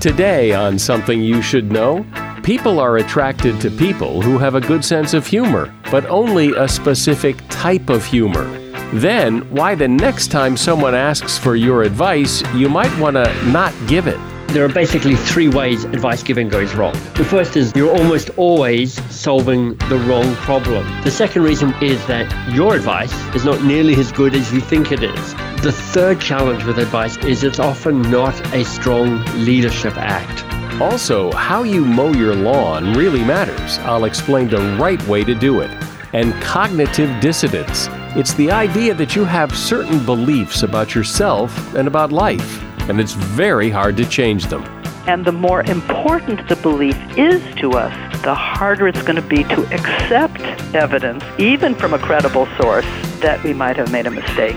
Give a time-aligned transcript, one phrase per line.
[0.00, 2.06] Today, on Something You Should Know,
[2.42, 6.68] people are attracted to people who have a good sense of humor, but only a
[6.68, 8.44] specific type of humor.
[8.92, 13.72] Then, why the next time someone asks for your advice, you might want to not
[13.88, 14.20] give it.
[14.48, 16.94] There are basically three ways advice giving goes wrong.
[17.14, 20.86] The first is you're almost always solving the wrong problem.
[21.02, 24.92] The second reason is that your advice is not nearly as good as you think
[24.92, 25.34] it is.
[25.62, 30.44] The third challenge with advice is it's often not a strong leadership act.
[30.80, 33.78] Also, how you mow your lawn really matters.
[33.78, 35.70] I'll explain the right way to do it.
[36.14, 37.88] And cognitive dissonance.
[38.16, 43.14] It's the idea that you have certain beliefs about yourself and about life and it's
[43.14, 44.64] very hard to change them.
[45.06, 49.44] And the more important the belief is to us, the harder it's going to be
[49.44, 50.40] to accept
[50.74, 52.86] evidence, even from a credible source,
[53.20, 54.56] that we might have made a mistake.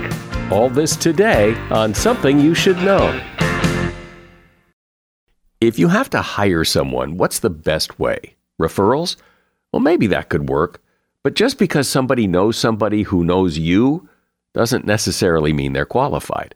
[0.52, 3.22] All this today on Something You Should Know.
[5.62, 8.36] If you have to hire someone, what's the best way?
[8.60, 9.18] Referrals?
[9.72, 10.82] Well, maybe that could work.
[11.22, 14.08] But just because somebody knows somebody who knows you
[14.54, 16.56] doesn't necessarily mean they're qualified.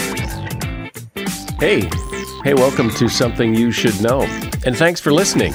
[1.61, 1.87] Hey,
[2.43, 4.23] hey, welcome to Something You Should Know.
[4.65, 5.53] And thanks for listening.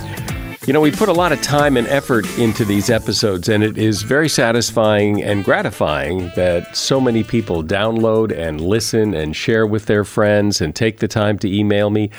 [0.65, 3.77] You know, we put a lot of time and effort into these episodes, and it
[3.77, 9.87] is very satisfying and gratifying that so many people download and listen and share with
[9.87, 12.11] their friends and take the time to email me.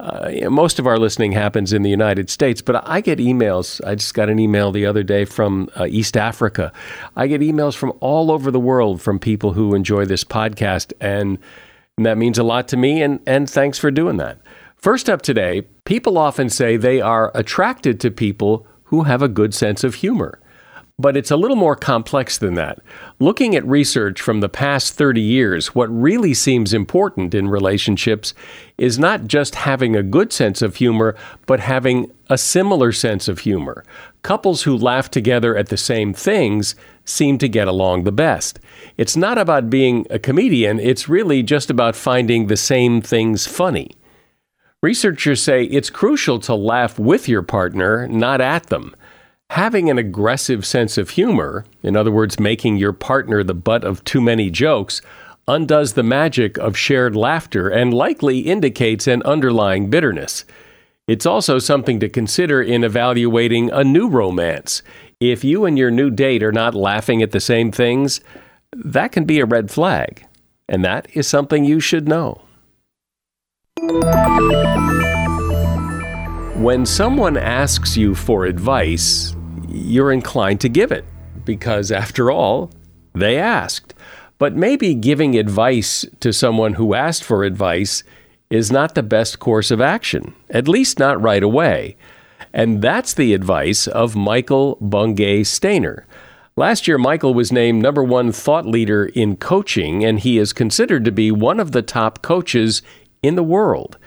[0.00, 3.80] Uh, most of our listening happens in the United States, but I get emails.
[3.86, 6.72] I just got an email the other day from uh, East Africa.
[7.14, 11.38] I get emails from all over the world from people who enjoy this podcast and
[11.98, 14.38] and that means a lot to me, and, and thanks for doing that.
[14.76, 19.52] First up today, people often say they are attracted to people who have a good
[19.52, 20.40] sense of humor.
[21.00, 22.80] But it's a little more complex than that.
[23.20, 28.34] Looking at research from the past 30 years, what really seems important in relationships
[28.78, 31.16] is not just having a good sense of humor,
[31.46, 33.84] but having a similar sense of humor.
[34.22, 36.74] Couples who laugh together at the same things
[37.04, 38.58] seem to get along the best.
[38.96, 43.92] It's not about being a comedian, it's really just about finding the same things funny.
[44.82, 48.94] Researchers say it's crucial to laugh with your partner, not at them.
[49.50, 54.04] Having an aggressive sense of humor, in other words, making your partner the butt of
[54.04, 55.00] too many jokes,
[55.48, 60.44] undoes the magic of shared laughter and likely indicates an underlying bitterness.
[61.08, 64.82] It's also something to consider in evaluating a new romance.
[65.20, 68.20] If you and your new date are not laughing at the same things,
[68.76, 70.26] that can be a red flag,
[70.68, 72.42] and that is something you should know.
[76.56, 79.34] When someone asks you for advice,
[79.66, 81.06] you're inclined to give it
[81.46, 82.70] because, after all,
[83.14, 83.94] they asked.
[84.36, 88.04] But maybe giving advice to someone who asked for advice
[88.50, 91.96] is not the best course of action, at least not right away.
[92.52, 96.04] And that's the advice of Michael Bungay Stanier.
[96.56, 101.04] Last year, Michael was named number one thought leader in coaching, and he is considered
[101.04, 102.82] to be one of the top coaches
[103.22, 103.98] in the world.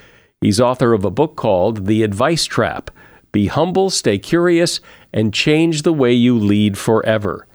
[0.41, 2.91] He's author of a book called The Advice Trap
[3.31, 4.81] Be Humble, Stay Curious,
[5.13, 7.47] and Change the Way You Lead Forever.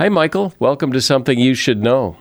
[0.00, 0.54] Hi, Michael.
[0.58, 2.16] Welcome to Something You Should Know.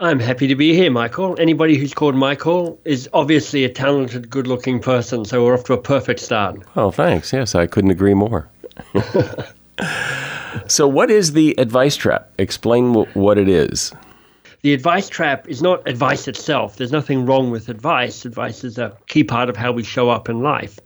[0.00, 1.34] I'm happy to be here, Michael.
[1.40, 5.72] Anybody who's called Michael is obviously a talented, good looking person, so we're off to
[5.72, 6.60] a perfect start.
[6.76, 7.32] Oh, thanks.
[7.32, 8.48] Yes, I couldn't agree more.
[10.66, 12.30] So, what is the advice trap?
[12.38, 13.92] Explain w- what it is.
[14.62, 16.76] The advice trap is not advice itself.
[16.76, 18.24] There's nothing wrong with advice.
[18.24, 20.78] Advice is a key part of how we show up in life.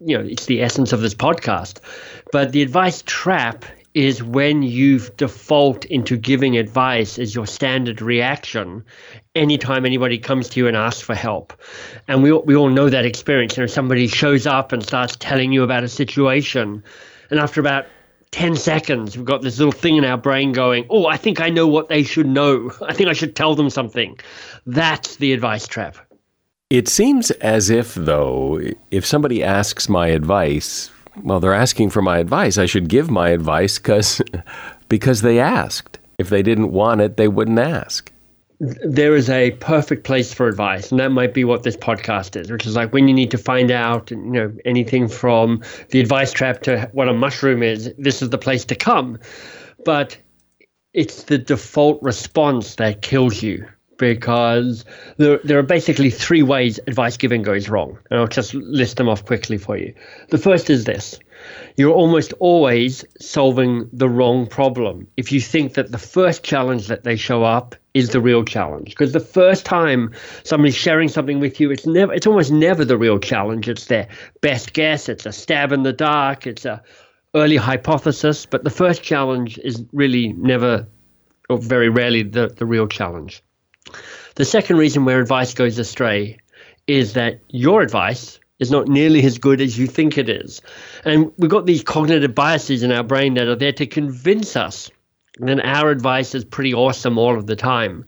[0.00, 1.80] You know, it's the essence of this podcast.
[2.32, 8.84] But the advice trap is when you default into giving advice as your standard reaction
[9.34, 11.52] anytime anybody comes to you and asks for help.
[12.08, 13.56] And we, we all know that experience.
[13.56, 16.82] You know, somebody shows up and starts telling you about a situation.
[17.30, 17.86] And after about
[18.30, 21.50] 10 seconds, we've got this little thing in our brain going, oh, I think I
[21.50, 22.72] know what they should know.
[22.82, 24.18] I think I should tell them something.
[24.66, 25.96] That's the advice trap.
[26.70, 28.58] It seems as if, though,
[28.90, 32.58] if somebody asks my advice, well, they're asking for my advice.
[32.58, 34.22] I should give my advice because
[34.88, 35.98] because they asked.
[36.18, 38.12] If they didn't want it, they wouldn't ask
[38.62, 42.50] there is a perfect place for advice, and that might be what this podcast is,
[42.50, 45.60] which is like when you need to find out, you know, anything from
[45.90, 47.92] the advice trap to what a mushroom is.
[47.98, 49.18] This is the place to come,
[49.84, 50.16] but
[50.92, 53.66] it's the default response that kills you
[54.02, 54.84] because
[55.16, 57.96] there, there are basically three ways advice giving goes wrong.
[58.10, 59.94] And I'll just list them off quickly for you.
[60.30, 61.20] The first is this.
[61.76, 65.06] You're almost always solving the wrong problem.
[65.16, 68.86] If you think that the first challenge that they show up is the real challenge
[68.86, 70.12] because the first time
[70.42, 73.68] somebody's sharing something with you it's never it's almost never the real challenge.
[73.68, 74.08] It's their
[74.40, 75.08] best guess.
[75.08, 76.48] It's a stab in the dark.
[76.48, 76.82] It's a
[77.36, 78.46] early hypothesis.
[78.46, 80.88] But the first challenge is really never
[81.48, 83.44] or very rarely the, the real challenge
[84.34, 86.38] the second reason where advice goes astray
[86.86, 90.62] is that your advice is not nearly as good as you think it is.
[91.04, 94.90] And we've got these cognitive biases in our brain that are there to convince us
[95.38, 98.04] that our advice is pretty awesome all of the time.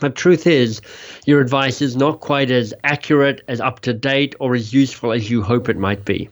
[0.00, 0.80] But truth is,
[1.26, 5.30] your advice is not quite as accurate, as up to date, or as useful as
[5.30, 6.30] you hope it might be.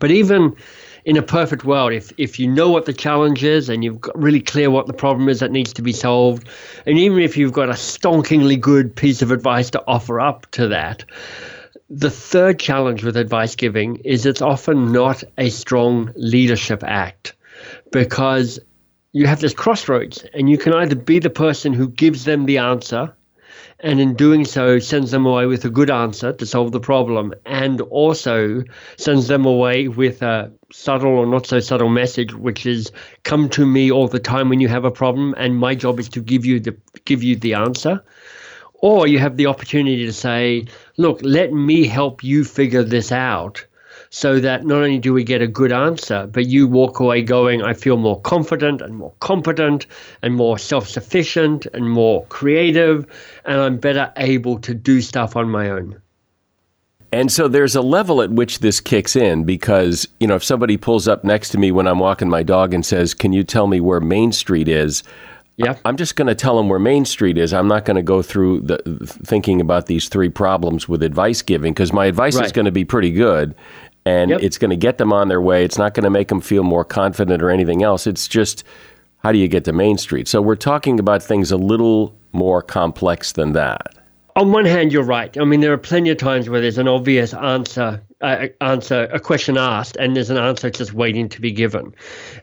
[0.00, 0.56] But even
[1.04, 4.16] in a perfect world, if if you know what the challenge is and you've got
[4.20, 6.48] really clear what the problem is that needs to be solved,
[6.86, 10.68] and even if you've got a stonkingly good piece of advice to offer up to
[10.68, 11.04] that,
[11.90, 17.34] the third challenge with advice giving is it's often not a strong leadership act
[17.90, 18.58] because
[19.12, 22.58] you have this crossroads and you can either be the person who gives them the
[22.58, 23.12] answer
[23.82, 27.34] and in doing so sends them away with a good answer to solve the problem
[27.44, 28.62] and also
[28.96, 32.92] sends them away with a subtle or not so subtle message which is
[33.24, 36.08] come to me all the time when you have a problem and my job is
[36.08, 38.02] to give you the give you the answer.
[38.74, 43.64] Or you have the opportunity to say, look, let me help you figure this out
[44.14, 47.62] so that not only do we get a good answer, but you walk away going,
[47.62, 49.86] I feel more confident and more competent
[50.20, 53.06] and more self sufficient and more creative,
[53.46, 55.98] and I'm better able to do stuff on my own.
[57.10, 60.76] And so there's a level at which this kicks in because, you know, if somebody
[60.76, 63.66] pulls up next to me when I'm walking my dog and says, Can you tell
[63.66, 65.02] me where Main Street is?
[65.56, 65.76] Yeah.
[65.86, 67.54] I'm just going to tell them where Main Street is.
[67.54, 68.78] I'm not going to go through the
[69.24, 72.44] thinking about these three problems with advice giving because my advice right.
[72.44, 73.54] is going to be pretty good
[74.04, 74.42] and yep.
[74.42, 75.64] it's going to get them on their way.
[75.64, 78.06] It's not going to make them feel more confident or anything else.
[78.06, 78.64] It's just
[79.18, 80.26] how do you get to Main Street?
[80.28, 83.94] So we're talking about things a little more complex than that.
[84.34, 85.36] On one hand, you're right.
[85.38, 89.20] I mean, there are plenty of times where there's an obvious answer, uh, answer a
[89.20, 91.94] question asked, and there's an answer just waiting to be given.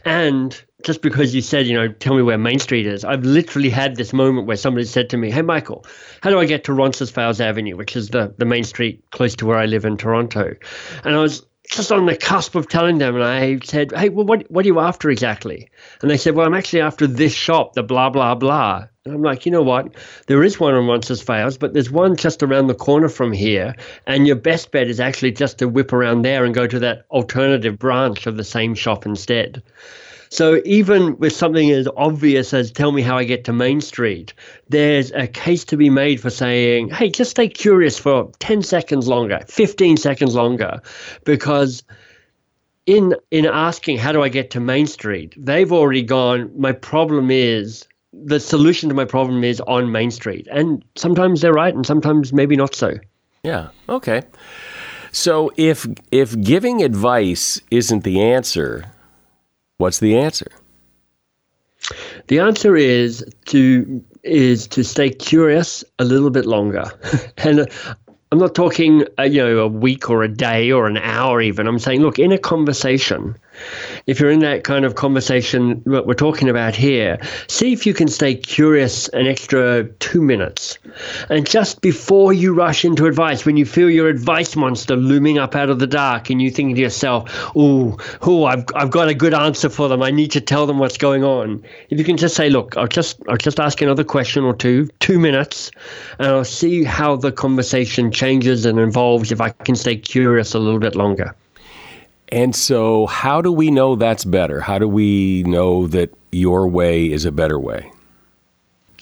[0.06, 3.70] And just because you said, you know, tell me where Main Street is, I've literally
[3.70, 5.86] had this moment where somebody said to me, Hey, Michael,
[6.22, 9.46] how do I get to Roncesvalles Avenue, which is the, the main street close to
[9.46, 10.56] where I live in Toronto?
[11.04, 14.26] And I was just on the cusp of telling them, and I said, Hey, well,
[14.26, 15.70] what, what are you after exactly?
[16.02, 18.88] And they said, Well, I'm actually after this shop, the blah, blah, blah.
[19.06, 19.96] And I'm like, You know what?
[20.28, 23.76] There is one on Roncesvalles, but there's one just around the corner from here.
[24.08, 27.06] And your best bet is actually just to whip around there and go to that
[27.12, 29.62] alternative branch of the same shop instead.
[30.30, 34.34] So even with something as obvious as tell me how I get to Main Street,
[34.70, 39.08] there's a case to be made for saying, hey, just stay curious for 10 seconds
[39.08, 40.82] longer, 15 seconds longer,
[41.26, 41.84] because
[42.86, 47.32] in in asking how do I get to Main Street, they've already gone, my problem
[47.32, 50.48] is the solution to my problem is on Main Street.
[50.52, 52.98] And sometimes they're right and sometimes maybe not so.
[53.44, 53.70] Yeah.
[53.88, 54.24] Okay.
[55.12, 58.92] So if if giving advice isn't the answer,
[59.80, 60.48] what's the answer?
[62.28, 66.86] The answer is to is to stay curious a little bit longer.
[67.38, 67.68] and
[68.32, 71.68] I'm not talking, uh, you know, a week or a day or an hour even.
[71.68, 73.36] I'm saying, look, in a conversation,
[74.06, 77.94] if you're in that kind of conversation what we're talking about here, see if you
[77.94, 80.78] can stay curious an extra two minutes.
[81.30, 85.56] And just before you rush into advice, when you feel your advice monster looming up
[85.56, 89.14] out of the dark and you think to yourself, oh, oh, I've, I've got a
[89.14, 90.02] good answer for them.
[90.02, 91.64] I need to tell them what's going on.
[91.90, 94.88] If you can just say, look, I'll just, I'll just ask another question or two,
[95.00, 95.72] two minutes,
[96.18, 100.60] and I'll see how the conversation changes and evolves if I can stay curious a
[100.60, 101.36] little bit longer.
[102.32, 104.62] And so, how do we know that's better?
[104.62, 107.92] How do we know that your way is a better way?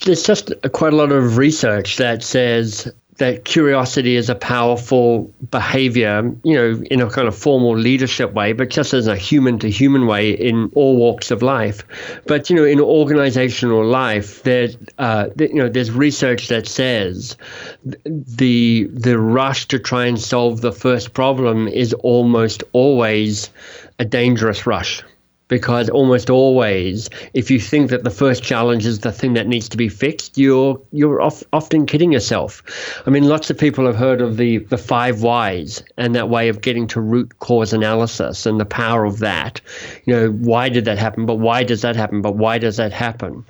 [0.04, 6.32] There's just quite a lot of research that says that curiosity is a powerful behavior,
[6.44, 9.68] you know, in a kind of formal leadership way, but just as a human to
[9.68, 11.84] human way in all walks of life.
[12.26, 17.36] But, you know, in organizational life, there's, uh, you know, there's research that says
[17.84, 23.50] the, the rush to try and solve the first problem is almost always
[23.98, 25.02] a dangerous rush
[25.48, 29.68] because almost always, if you think that the first challenge is the thing that needs
[29.70, 32.62] to be fixed, you're you're of, often kidding yourself.
[33.06, 36.48] I mean, lots of people have heard of the the five whys and that way
[36.48, 39.60] of getting to root cause analysis and the power of that.
[40.04, 41.26] You know, why did that happen?
[41.26, 42.22] But why does that happen?
[42.22, 43.44] But why does that happen?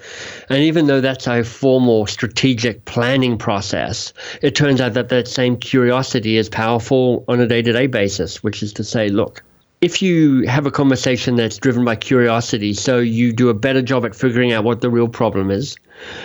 [0.48, 5.56] And even though that's a formal strategic planning process, it turns out that that same
[5.56, 9.42] curiosity is powerful on a day-to-day basis, which is to say, look
[9.80, 14.04] if you have a conversation that's driven by curiosity, so you do a better job
[14.04, 15.76] at figuring out what the real problem is,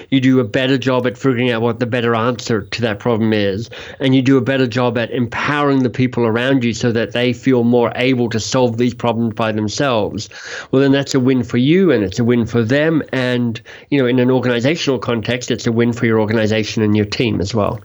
[0.09, 3.31] you do a better job at figuring out what the better answer to that problem
[3.31, 3.69] is,
[3.99, 7.31] and you do a better job at empowering the people around you so that they
[7.31, 10.29] feel more able to solve these problems by themselves,
[10.71, 13.03] well, then that's a win for you and it's a win for them.
[13.11, 17.05] And, you know, in an organizational context, it's a win for your organization and your
[17.05, 17.79] team as well.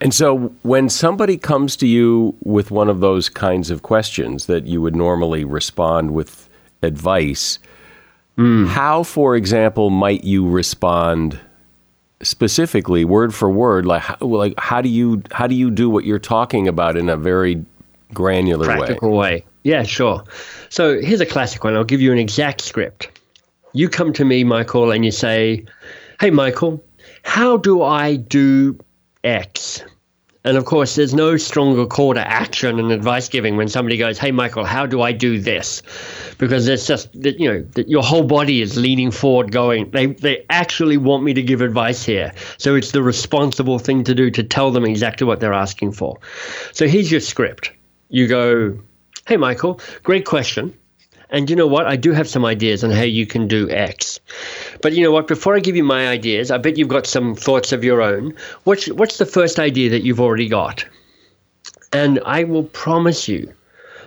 [0.00, 4.66] And so when somebody comes to you with one of those kinds of questions that
[4.66, 6.48] you would normally respond with
[6.82, 7.58] advice,
[8.38, 8.66] mm.
[8.66, 11.38] how, for example, might you respond
[12.22, 13.84] specifically, word for word?
[13.84, 17.08] Like, how, like how do you how do you do what you're talking about in
[17.10, 17.64] a very
[18.14, 19.16] granular Practical way?
[19.16, 19.44] way.
[19.64, 20.24] Yeah, sure.
[20.70, 21.76] So here's a classic one.
[21.76, 23.10] I'll give you an exact script.
[23.74, 25.64] You come to me, Michael, and you say,
[26.18, 26.82] "Hey, Michael,
[27.22, 28.78] how do I do
[29.24, 29.82] X?"
[30.42, 34.16] And of course, there's no stronger call to action and advice giving when somebody goes,
[34.16, 35.82] "Hey, Michael, how do I do this?"
[36.38, 40.06] Because it's just that you know that your whole body is leaning forward, going, "They
[40.06, 44.30] they actually want me to give advice here." So it's the responsible thing to do
[44.30, 46.18] to tell them exactly what they're asking for.
[46.72, 47.72] So here's your script.
[48.08, 48.78] You go,
[49.26, 50.72] "Hey, Michael, great question.
[51.30, 51.86] And you know what?
[51.86, 54.18] I do have some ideas on how you can do X.
[54.82, 55.28] But you know what?
[55.28, 58.34] Before I give you my ideas, I bet you've got some thoughts of your own.
[58.64, 60.84] What's what's the first idea that you've already got?
[61.92, 63.52] And I will promise you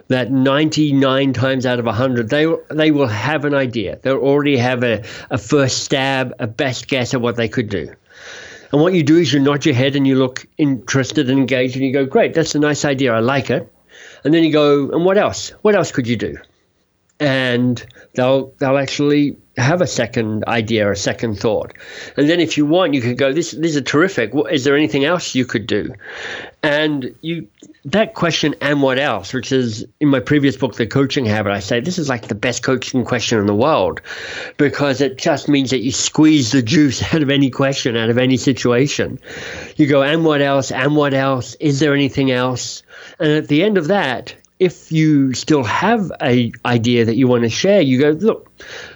[0.10, 4.00] that 99 times out of 100 they they will have an idea.
[4.01, 7.94] They'll already have a, a first stab, a best guess at what they could do.
[8.74, 11.75] And what you do is you nod your head and you look interested and engaged
[11.75, 13.13] and you go, Great, that's a nice idea.
[13.13, 13.72] I like it.
[14.24, 15.50] And then you go, And what else?
[15.62, 16.38] What else could you do?
[17.24, 21.74] And they'll they'll actually have a second idea, a second thought,
[22.18, 23.32] and then if you want, you could go.
[23.32, 24.34] This this is terrific.
[24.51, 25.94] Is there anything else you could do?
[26.63, 27.48] And you
[27.86, 29.34] that question, and what else?
[29.34, 31.53] Which is in my previous book, The Coaching Habit.
[31.53, 34.01] I say this is like the best coaching question in the world,
[34.58, 38.18] because it just means that you squeeze the juice out of any question, out of
[38.18, 39.18] any situation.
[39.77, 40.72] You go, and what else?
[40.72, 41.56] And what else?
[41.62, 42.84] Is there anything else?
[43.18, 47.44] And at the end of that, if you still have a idea that you want
[47.44, 48.52] to share, you go, look,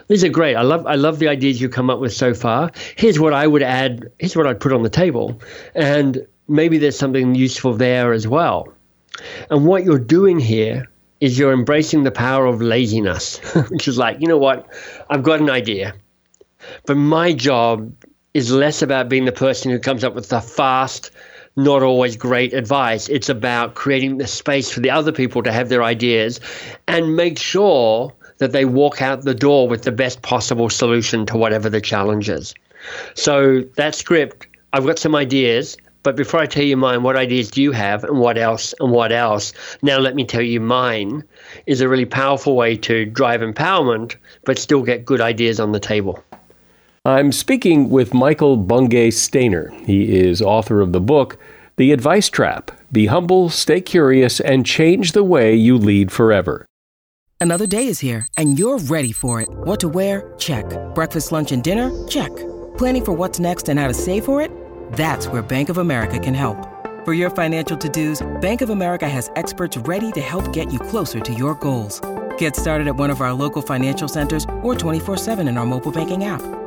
[0.07, 0.55] these are great.
[0.55, 2.71] I love I love the ideas you come up with so far.
[2.95, 4.11] Here's what I would add.
[4.19, 5.41] Here's what I'd put on the table,
[5.75, 8.73] and maybe there's something useful there as well.
[9.49, 10.87] And what you're doing here
[11.19, 14.67] is you're embracing the power of laziness, which is like, you know what,
[15.09, 15.95] I've got an idea,
[16.85, 17.91] but my job
[18.33, 21.09] is less about being the person who comes up with the fast
[21.57, 23.09] not always great advice.
[23.09, 26.39] It's about creating the space for the other people to have their ideas
[26.87, 31.35] and make sure that they walk out the door with the best possible solution to
[31.35, 32.53] whatever the challenge is.
[33.15, 37.49] So that script, I've got some ideas, but before I tell you mine, what ideas
[37.49, 39.51] do you have and what else and what else?
[39.81, 41.23] Now let me tell you mine
[41.65, 45.79] is a really powerful way to drive empowerment, but still get good ideas on the
[45.79, 46.23] table.
[47.07, 49.71] I'm speaking with Michael Bungay Stanier.
[49.85, 51.37] He is author of the book,
[51.77, 56.65] The Advice Trap Be humble, stay curious, and change the way you lead forever.
[57.39, 59.47] Another day is here, and you're ready for it.
[59.49, 60.33] What to wear?
[60.37, 60.65] Check.
[60.95, 61.93] Breakfast, lunch, and dinner?
[62.09, 62.35] Check.
[62.77, 64.51] Planning for what's next and how to save for it?
[64.91, 66.57] That's where Bank of America can help.
[67.05, 70.79] For your financial to dos, Bank of America has experts ready to help get you
[70.79, 72.01] closer to your goals.
[72.37, 76.25] Get started at one of our local financial centers or 24-7 in our mobile banking
[76.25, 76.66] app.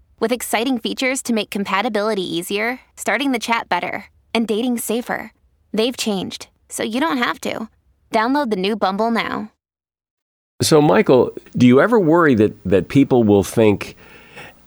[0.21, 5.33] with exciting features to make compatibility easier, starting the chat better, and dating safer.
[5.73, 7.67] They've changed, so you don't have to.
[8.11, 9.51] Download the new Bumble now.
[10.61, 13.97] So, Michael, do you ever worry that, that people will think,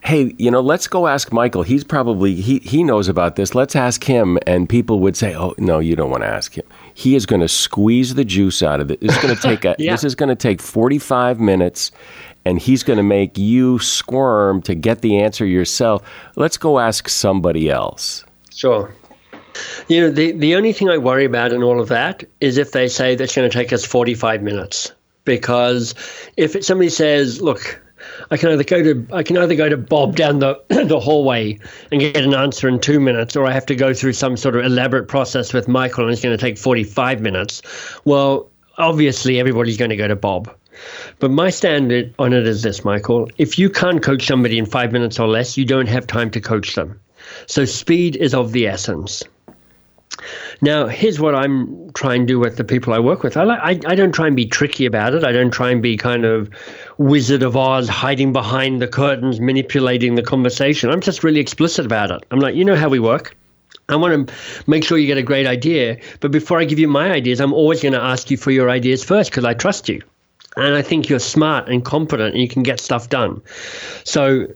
[0.04, 1.62] hey, you know, let's go ask Michael.
[1.62, 3.54] He's probably, he, he knows about this.
[3.54, 4.38] Let's ask him.
[4.46, 6.64] And people would say, oh, no, you don't want to ask him.
[6.94, 8.99] He is going to squeeze the juice out of it.
[9.00, 9.92] It's going to take a, Yeah.
[9.92, 11.92] this is going to take 45 minutes
[12.44, 16.02] and he's going to make you squirm to get the answer yourself.
[16.36, 18.24] Let's go ask somebody else.
[18.54, 18.94] Sure.
[19.88, 22.72] You know, the, the only thing I worry about in all of that is if
[22.72, 24.92] they say that's going to take us 45 minutes.
[25.24, 25.94] Because
[26.36, 27.80] if it, somebody says, look,
[28.30, 31.58] I can either go to I can either go to Bob down the the hallway
[31.90, 34.56] and get an answer in two minutes, or I have to go through some sort
[34.56, 37.62] of elaborate process with Michael and it's going to take 45 minutes.
[38.04, 40.54] Well, obviously everybody's going to go to Bob.
[41.18, 43.30] But my standard on it is this, Michael.
[43.38, 46.40] If you can't coach somebody in five minutes or less, you don't have time to
[46.40, 47.00] coach them.
[47.46, 49.22] So speed is of the essence.
[50.60, 53.36] Now, here's what I'm trying to do with the people I work with.
[53.36, 55.24] I, I, I don't try and be tricky about it.
[55.24, 56.48] I don't try and be kind of
[56.98, 60.90] Wizard of Oz, hiding behind the curtains, manipulating the conversation.
[60.90, 62.24] I'm just really explicit about it.
[62.30, 63.37] I'm like, you know how we work.
[63.88, 64.34] I want to
[64.66, 65.98] make sure you get a great idea.
[66.20, 68.70] But before I give you my ideas, I'm always going to ask you for your
[68.70, 70.00] ideas first because I trust you.
[70.56, 73.42] And I think you're smart and competent and you can get stuff done.
[74.04, 74.46] So,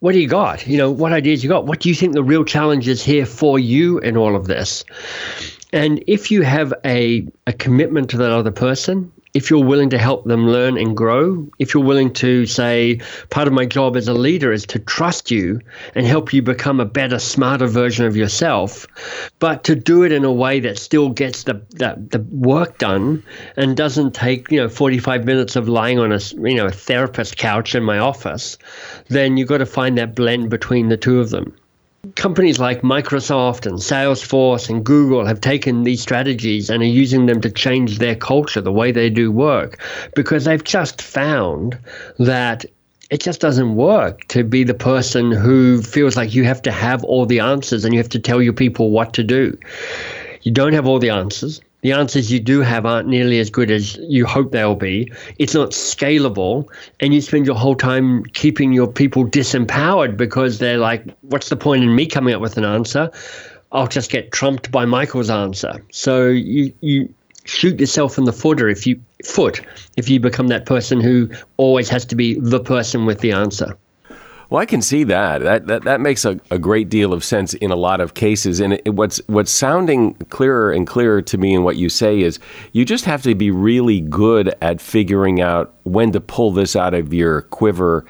[0.00, 0.66] what do you got?
[0.66, 1.66] You know, what ideas you got?
[1.66, 4.84] What do you think the real challenge is here for you in all of this?
[5.72, 9.98] And if you have a, a commitment to that other person, if you're willing to
[9.98, 14.06] help them learn and grow, if you're willing to say, part of my job as
[14.06, 15.60] a leader is to trust you
[15.96, 18.86] and help you become a better, smarter version of yourself,
[19.40, 23.24] but to do it in a way that still gets the, the, the work done
[23.56, 27.36] and doesn't take, you know, 45 minutes of lying on a, you know, a therapist
[27.36, 28.56] couch in my office,
[29.08, 31.56] then you've got to find that blend between the two of them
[32.16, 37.40] companies like Microsoft and Salesforce and Google have taken these strategies and are using them
[37.40, 39.80] to change their culture, the way they do work,
[40.14, 41.78] because they've just found
[42.18, 42.64] that
[43.10, 47.04] it just doesn't work to be the person who feels like you have to have
[47.04, 49.58] all the answers and you have to tell your people what to do.
[50.42, 51.60] You don't have all the answers.
[51.84, 55.12] The answers you do have aren't nearly as good as you hope they'll be.
[55.38, 56.66] It's not scalable,
[56.98, 61.58] and you spend your whole time keeping your people disempowered because they're like, what's the
[61.58, 63.10] point in me coming up with an answer?
[63.70, 65.84] I'll just get trumped by Michael's answer.
[65.92, 69.60] So you, you shoot yourself in the footer if you foot
[69.98, 73.76] if you become that person who always has to be the person with the answer.
[74.54, 75.42] Well, I can see that.
[75.42, 78.60] That that, that makes a, a great deal of sense in a lot of cases.
[78.60, 82.38] And it, what's what's sounding clearer and clearer to me in what you say is
[82.70, 86.94] you just have to be really good at figuring out when to pull this out
[86.94, 88.04] of your quiver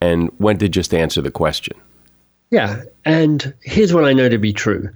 [0.00, 1.76] and when to just answer the question.
[2.50, 4.90] Yeah, and here's what I know to be true: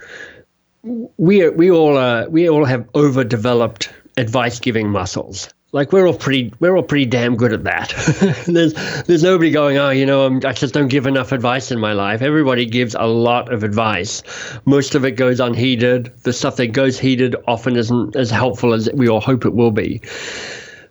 [0.83, 5.55] we we all we all have overdeveloped advice giving muscles.
[5.73, 8.45] Like we're all pretty we're all pretty damn good at that.
[8.47, 11.79] there's there's nobody going, oh, you know, I'm, I just don't give enough advice in
[11.79, 12.23] my life.
[12.23, 14.23] Everybody gives a lot of advice.
[14.65, 16.13] Most of it goes unheeded.
[16.25, 19.71] The stuff that goes heeded often isn't as helpful as we all hope it will
[19.71, 20.01] be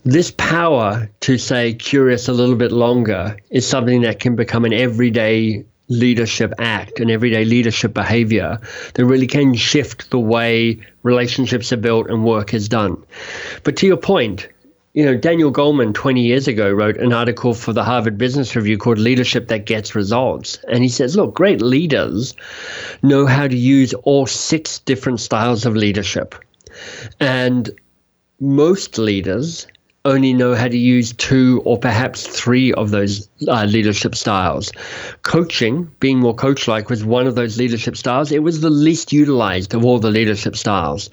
[0.05, 4.73] this power to say curious a little bit longer is something that can become an
[4.73, 8.59] everyday leadership act, an everyday leadership behavior
[8.93, 13.03] that really can shift the way relationships are built and work is done.
[13.63, 14.47] But to your point,
[14.99, 18.77] you know, Daniel Goleman 20 years ago wrote an article for the Harvard Business Review
[18.77, 20.59] called Leadership That Gets Results.
[20.67, 22.35] And he says, look, great leaders
[23.01, 26.35] know how to use all six different styles of leadership.
[27.21, 27.71] And
[28.41, 29.67] most leaders
[30.05, 34.71] only know how to use two or perhaps three of those uh, leadership styles.
[35.23, 38.31] Coaching, being more coach like, was one of those leadership styles.
[38.31, 41.09] It was the least utilized of all the leadership styles.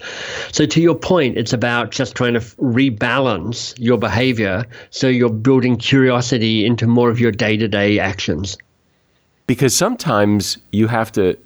[0.51, 5.77] So, to your point, it's about just trying to rebalance your behavior so you're building
[5.77, 8.57] curiosity into more of your day to day actions.
[9.47, 11.37] Because sometimes you have to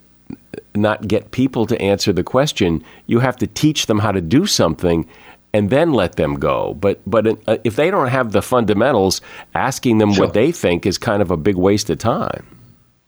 [0.75, 4.45] not get people to answer the question, you have to teach them how to do
[4.45, 5.07] something
[5.53, 6.73] and then let them go.
[6.75, 9.21] But but uh, if they don't have the fundamentals,
[9.55, 10.25] asking them sure.
[10.25, 12.45] what they think is kind of a big waste of time.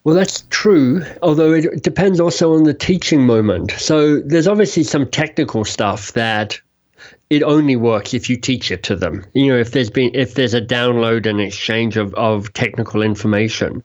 [0.04, 3.72] Well, that's true, although it depends also on the teaching moment.
[3.72, 6.60] So there's obviously some technical stuff that
[7.30, 9.26] it only works if you teach it to them.
[9.34, 13.84] You know, if there's been if there's a download and exchange of, of technical information.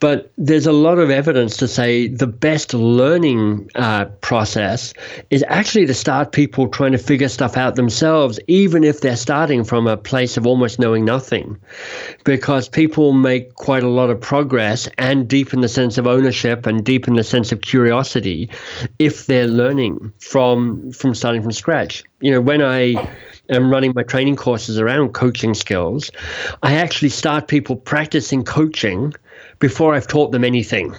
[0.00, 4.92] But there's a lot of evidence to say the best learning uh, process
[5.30, 9.62] is actually to start people trying to figure stuff out themselves, even if they're starting
[9.62, 11.56] from a place of almost knowing nothing,
[12.24, 16.84] because people make quite a lot of progress and deepen the sense of ownership and
[16.84, 18.50] deepen the sense of curiosity
[18.98, 22.94] if they're learning from from starting from scratch you know, when I
[23.48, 26.10] am running my training courses around coaching skills,
[26.62, 29.14] I actually start people practicing coaching
[29.58, 30.96] before I've taught them anything.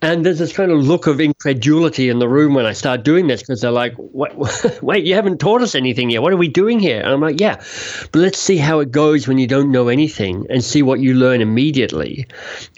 [0.00, 3.26] And there's this kind of look of incredulity in the room when I start doing
[3.26, 6.22] this because they're like, wait, you haven't taught us anything yet.
[6.22, 7.00] What are we doing here?
[7.00, 7.56] And I'm like, yeah,
[8.12, 11.14] but let's see how it goes when you don't know anything and see what you
[11.14, 12.26] learn immediately.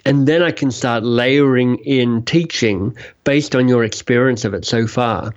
[0.03, 4.87] And then I can start layering in teaching based on your experience of it so
[4.87, 5.33] far.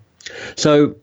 [0.57, 0.97] So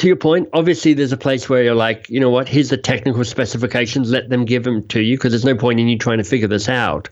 [0.00, 2.78] to your point, obviously there's a place where you're like, you know what, here's the
[2.78, 6.16] technical specifications, let them give them to you because there's no point in you trying
[6.16, 7.10] to figure this out.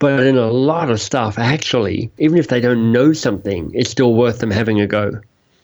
[0.00, 4.14] But in a lot of stuff, actually, even if they don't know something, it's still
[4.14, 5.20] worth them having a go.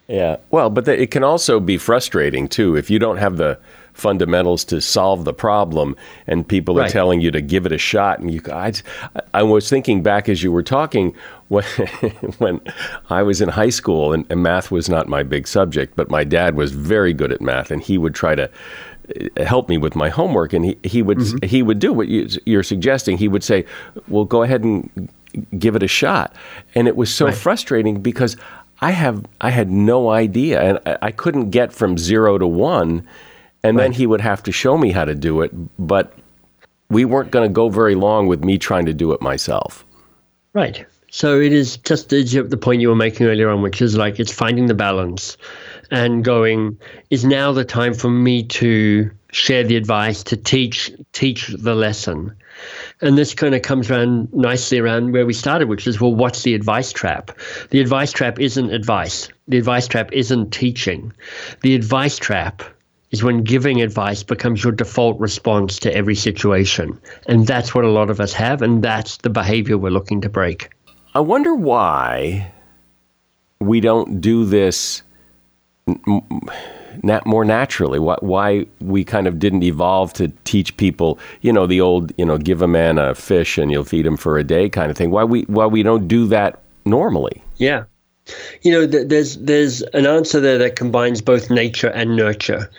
[0.07, 0.37] Yeah.
[0.53, 3.59] Well, but it can also be frustrating too if you don't have the
[3.97, 6.87] fundamentals to solve the problem and people right.
[6.87, 8.73] are telling you to give it a shot and you I,
[9.33, 11.15] I was thinking back as you were talking
[11.49, 11.65] when,
[12.39, 12.61] when
[13.09, 16.25] I was in high school and, and math was not my big subject but my
[16.25, 18.51] dad was very good at math and he would try to
[19.39, 21.47] uh, help me with my homework and he, he would mm-hmm.
[21.47, 23.65] he would do what you, you're suggesting he would say
[24.09, 25.09] well go ahead and
[25.59, 26.35] give it a shot
[26.75, 27.35] and it was so right.
[27.35, 28.37] frustrating because
[28.81, 33.07] I have I had no idea, and I, I couldn't get from zero to one,
[33.67, 33.85] and right.
[33.85, 35.51] then he would have to show me how to do it.
[35.79, 36.13] But
[36.89, 39.85] we weren't going to go very long with me trying to do it myself.
[40.53, 40.87] Right.
[41.11, 44.33] So it is just the point you were making earlier on, which is like it's
[44.33, 45.37] finding the balance
[45.91, 46.79] and going,
[47.11, 52.35] is now the time for me to share the advice, to teach teach the lesson.
[53.01, 56.43] And this kind of comes around nicely around where we started, which is well, what's
[56.43, 57.31] the advice trap?
[57.71, 59.29] The advice trap isn't advice.
[59.49, 61.13] The advice trap isn't teaching.
[61.63, 62.63] The advice trap
[63.17, 67.01] is when giving advice becomes your default response to every situation.
[67.27, 70.29] And that's what a lot of us have, and that's the behavior we're looking to
[70.29, 70.69] break.
[71.15, 72.53] I wonder why
[73.59, 75.03] we don't do this
[77.25, 77.99] more naturally?
[77.99, 82.25] Why, why we kind of didn't evolve to teach people, you know, the old, you
[82.27, 84.97] know, give a man a fish and you'll feed him for a day kind of
[84.97, 85.11] thing.
[85.11, 87.43] Why we why we don't do that normally?
[87.57, 87.85] Yeah.
[88.63, 92.71] You know, there's there's an answer there that combines both nature and nurture.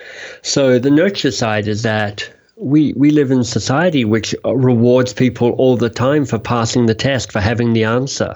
[0.42, 5.52] So the nurture side is that we we live in society which uh, rewards people
[5.52, 8.36] all the time for passing the test, for having the answer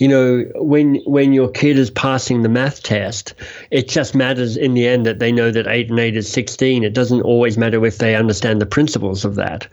[0.00, 3.34] you know, when when your kid is passing the math test,
[3.70, 6.82] it just matters in the end that they know that eight and eight is sixteen.
[6.82, 9.68] It doesn't always matter if they understand the principles of that.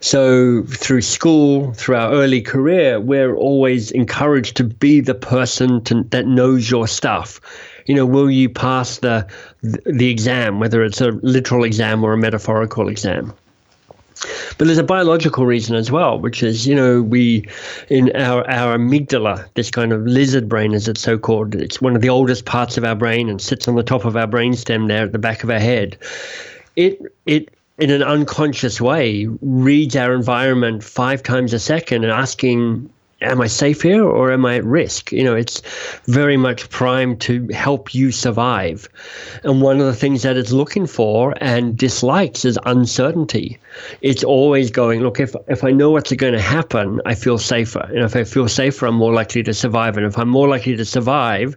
[0.00, 6.02] So through school, through our early career, we're always encouraged to be the person to,
[6.10, 7.40] that knows your stuff
[7.88, 9.26] you know, will you pass the
[9.62, 13.32] the exam, whether it's a literal exam or a metaphorical exam?
[14.58, 17.48] But there's a biological reason as well, which is, you know, we,
[17.88, 21.94] in our, our amygdala, this kind of lizard brain, as it's so called, it's one
[21.94, 24.88] of the oldest parts of our brain and sits on the top of our brainstem
[24.88, 25.96] there at the back of our head.
[26.74, 27.48] It, it,
[27.78, 32.90] in an unconscious way, reads our environment five times a second and asking
[33.20, 35.10] am I safe here or am I at risk?
[35.12, 35.60] You know, it's
[36.06, 38.88] very much primed to help you survive.
[39.42, 43.58] And one of the things that it's looking for and dislikes is uncertainty.
[44.02, 47.86] It's always going, look, if, if I know what's going to happen, I feel safer.
[47.88, 49.96] And if I feel safer, I'm more likely to survive.
[49.96, 51.56] And if I'm more likely to survive,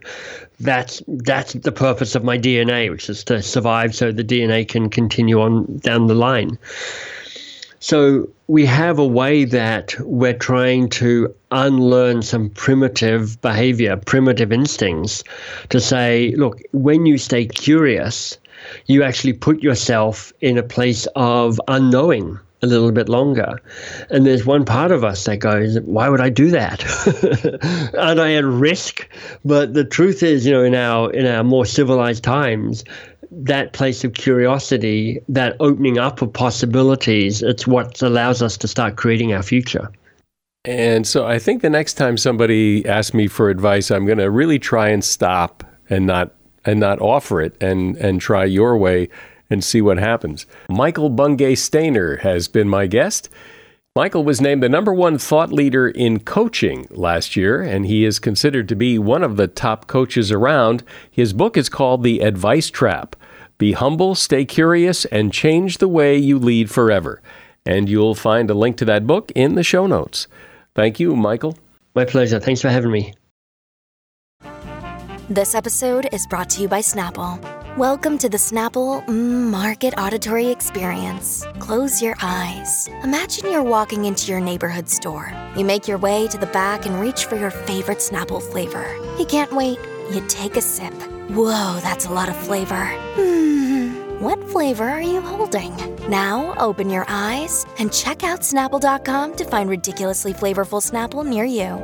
[0.60, 4.90] that's that's the purpose of my DNA, which is to survive so the DNA can
[4.90, 6.58] continue on down the line.
[7.82, 15.24] So we have a way that we're trying to unlearn some primitive behavior, primitive instincts
[15.70, 18.38] to say, look, when you stay curious,
[18.86, 23.60] you actually put yourself in a place of unknowing a little bit longer.
[24.10, 26.84] And there's one part of us that goes, why would I do that?
[27.98, 29.08] Aren't I at risk?
[29.44, 32.84] But the truth is, you know, in our in our more civilized times,
[33.32, 38.96] that place of curiosity, that opening up of possibilities, it's what allows us to start
[38.96, 39.90] creating our future.
[40.64, 44.30] And so I think the next time somebody asks me for advice, I'm going to
[44.30, 49.08] really try and stop and not and not offer it and and try your way
[49.50, 50.46] and see what happens.
[50.68, 53.28] Michael Bungay Stanier has been my guest.
[53.96, 58.18] Michael was named the number one thought leader in coaching last year, and he is
[58.18, 60.82] considered to be one of the top coaches around.
[61.10, 63.16] His book is called The Advice Trap
[63.62, 67.22] Be Humble, Stay Curious, and Change the Way You Lead Forever.
[67.64, 70.26] And you'll find a link to that book in the show notes.
[70.74, 71.56] Thank you, Michael.
[71.94, 72.40] My pleasure.
[72.40, 73.14] Thanks for having me.
[75.30, 77.38] This episode is brought to you by Snapple.
[77.76, 81.46] Welcome to the Snapple Market Auditory Experience.
[81.60, 82.88] Close your eyes.
[83.04, 85.32] Imagine you're walking into your neighborhood store.
[85.56, 88.92] You make your way to the back and reach for your favorite Snapple flavor.
[89.20, 89.78] You can't wait.
[90.10, 91.11] You take a sip.
[91.30, 92.84] Whoa, that's a lot of flavor.
[93.14, 95.72] Hmm, what flavor are you holding?
[96.10, 101.80] Now open your eyes and check out Snapple.com to find ridiculously flavorful Snapple near you.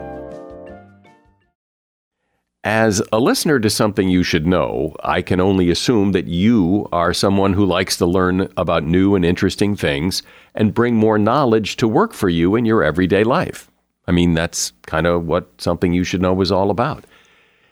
[2.65, 7.15] As a listener to something you should know, I can only assume that you are
[7.15, 10.25] someone who likes to learn about new and interesting things
[10.57, 13.71] and bring more knowledge to work for you in your everyday life.
[14.09, 17.05] I mean, that's kind of what something you should know is all about.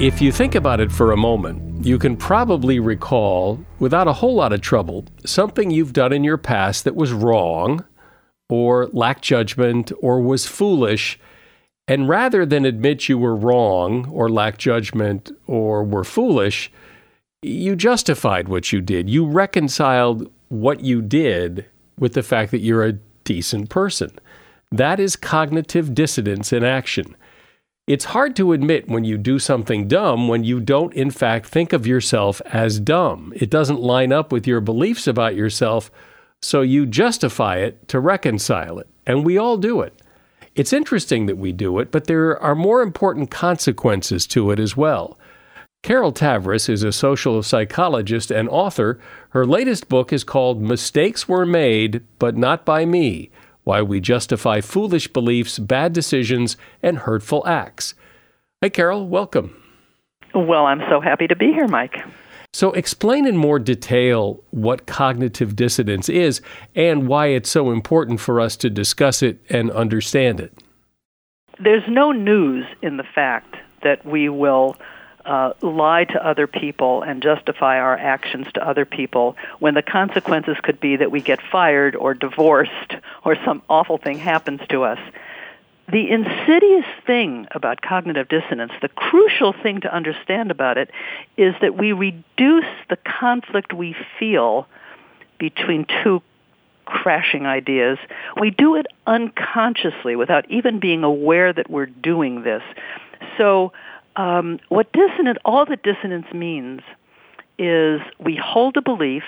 [0.00, 4.36] If you think about it for a moment, you can probably recall, without a whole
[4.36, 7.84] lot of trouble, something you've done in your past that was wrong,
[8.48, 11.18] or lacked judgment, or was foolish.
[11.88, 16.70] And rather than admit you were wrong, or lacked judgment, or were foolish,
[17.42, 19.10] you justified what you did.
[19.10, 21.66] You reconciled what you did
[21.98, 24.16] with the fact that you're a decent person.
[24.70, 27.16] That is cognitive dissonance in action.
[27.88, 31.72] It's hard to admit when you do something dumb when you don't, in fact, think
[31.72, 33.32] of yourself as dumb.
[33.34, 35.90] It doesn't line up with your beliefs about yourself,
[36.42, 38.88] so you justify it to reconcile it.
[39.06, 40.02] And we all do it.
[40.54, 44.76] It's interesting that we do it, but there are more important consequences to it as
[44.76, 45.18] well.
[45.82, 49.00] Carol Tavris is a social psychologist and author.
[49.30, 53.30] Her latest book is called Mistakes Were Made, But Not By Me
[53.68, 57.92] Why We Justify Foolish Beliefs, Bad Decisions, and Hurtful Acts.
[58.62, 59.62] Hey, Carol, welcome.
[60.34, 61.96] Well, I'm so happy to be here, Mike.
[62.54, 66.40] So, explain in more detail what cognitive dissonance is
[66.74, 70.62] and why it's so important for us to discuss it and understand it.
[71.62, 74.76] There's no news in the fact that we will
[75.24, 80.56] uh, lie to other people and justify our actions to other people when the consequences
[80.62, 84.98] could be that we get fired or divorced or some awful thing happens to us.
[85.90, 90.90] The insidious thing about cognitive dissonance, the crucial thing to understand about it,
[91.38, 94.66] is that we reduce the conflict we feel
[95.38, 96.22] between two
[96.84, 97.98] crashing ideas.
[98.38, 102.62] We do it unconsciously without even being aware that we're doing this.
[103.36, 103.72] So
[104.18, 106.80] um, what dissonant, all that dissonance means
[107.58, 109.22] is we hold a belief.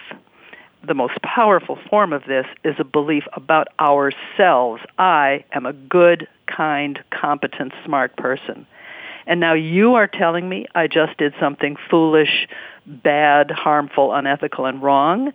[0.86, 4.82] The most powerful form of this is a belief about ourselves.
[4.98, 8.66] I am a good, kind, competent, smart person.
[9.26, 12.48] And now you are telling me I just did something foolish,
[12.84, 15.32] bad, harmful, unethical, and wrong.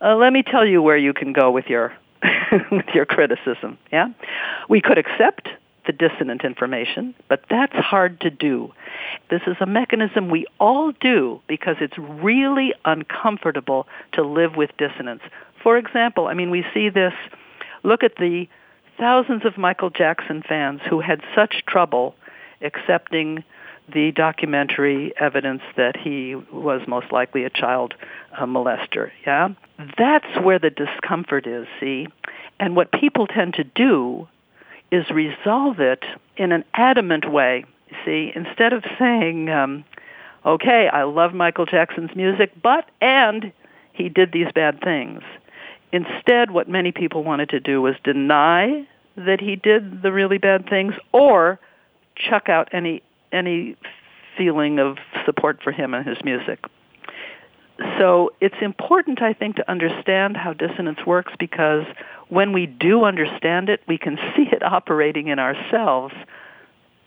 [0.00, 1.92] Uh, let me tell you where you can go with your
[2.70, 3.78] with your criticism.
[3.90, 4.08] Yeah,
[4.68, 5.48] we could accept
[5.86, 8.72] the dissonant information, but that's hard to do.
[9.30, 15.22] This is a mechanism we all do because it's really uncomfortable to live with dissonance.
[15.62, 17.14] For example, I mean, we see this.
[17.82, 18.46] Look at the
[18.98, 22.14] thousands of Michael Jackson fans who had such trouble
[22.60, 23.44] accepting
[23.92, 27.94] the documentary evidence that he was most likely a child
[28.38, 29.10] uh, molester.
[29.26, 29.48] Yeah,
[29.98, 31.66] that's where the discomfort is.
[31.80, 32.06] See,
[32.60, 34.28] and what people tend to do
[34.92, 36.04] is resolve it
[36.36, 37.64] in an adamant way.
[38.04, 39.84] See, instead of saying, um,
[40.46, 43.52] "Okay, I love Michael Jackson's music, but and
[43.92, 45.22] he did these bad things."
[45.92, 50.68] Instead, what many people wanted to do was deny that he did the really bad
[50.68, 51.58] things or
[52.14, 53.02] chuck out any
[53.32, 53.76] any
[54.36, 56.58] feeling of support for him and his music.
[57.98, 61.84] So it's important, I think, to understand how dissonance works because
[62.28, 66.14] when we do understand it, we can see it operating in ourselves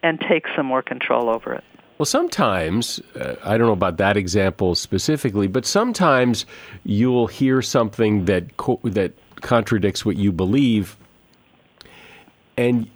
[0.04, 1.64] and take some more control over it.
[1.98, 6.46] Well, sometimes, uh, I don't know about that example specifically, but sometimes
[6.84, 10.98] you'll hear something that co- that contradicts what you believe,
[12.58, 12.90] and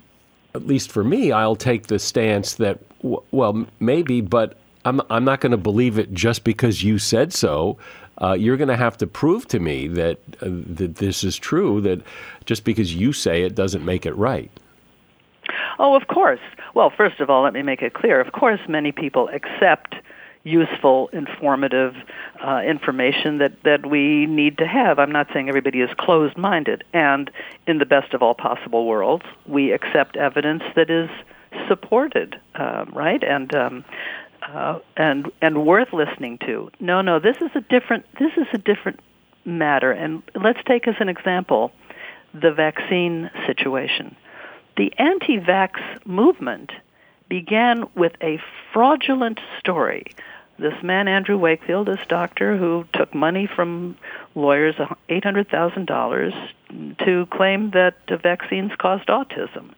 [0.53, 5.41] at least for me, I'll take the stance that, well, maybe, but I'm, I'm not
[5.41, 7.77] going to believe it just because you said so.
[8.21, 11.79] Uh, you're going to have to prove to me that, uh, that this is true,
[11.81, 12.01] that
[12.45, 14.51] just because you say it doesn't make it right.
[15.79, 16.41] Oh, of course.
[16.75, 18.19] Well, first of all, let me make it clear.
[18.19, 19.95] Of course, many people accept
[20.43, 21.95] useful, informative
[22.45, 24.99] uh, information that, that we need to have.
[24.99, 26.83] I'm not saying everybody is closed minded.
[26.93, 27.29] And
[27.67, 31.09] in the best of all possible worlds, we accept evidence that is
[31.67, 33.23] supported, um, right?
[33.23, 33.85] And um,
[34.53, 36.71] uh, and and worth listening to.
[36.79, 38.99] No, no, this is a different this is a different
[39.45, 39.91] matter.
[39.91, 41.71] And let's take as an example
[42.33, 44.15] the vaccine situation.
[44.77, 46.71] The anti-vax movement
[47.27, 48.39] began with a
[48.73, 50.05] fraudulent story.
[50.57, 53.97] This man, Andrew Wakefield, this doctor who took money from
[54.35, 54.75] lawyers,
[55.09, 59.73] $800,000, to claim that vaccines caused autism.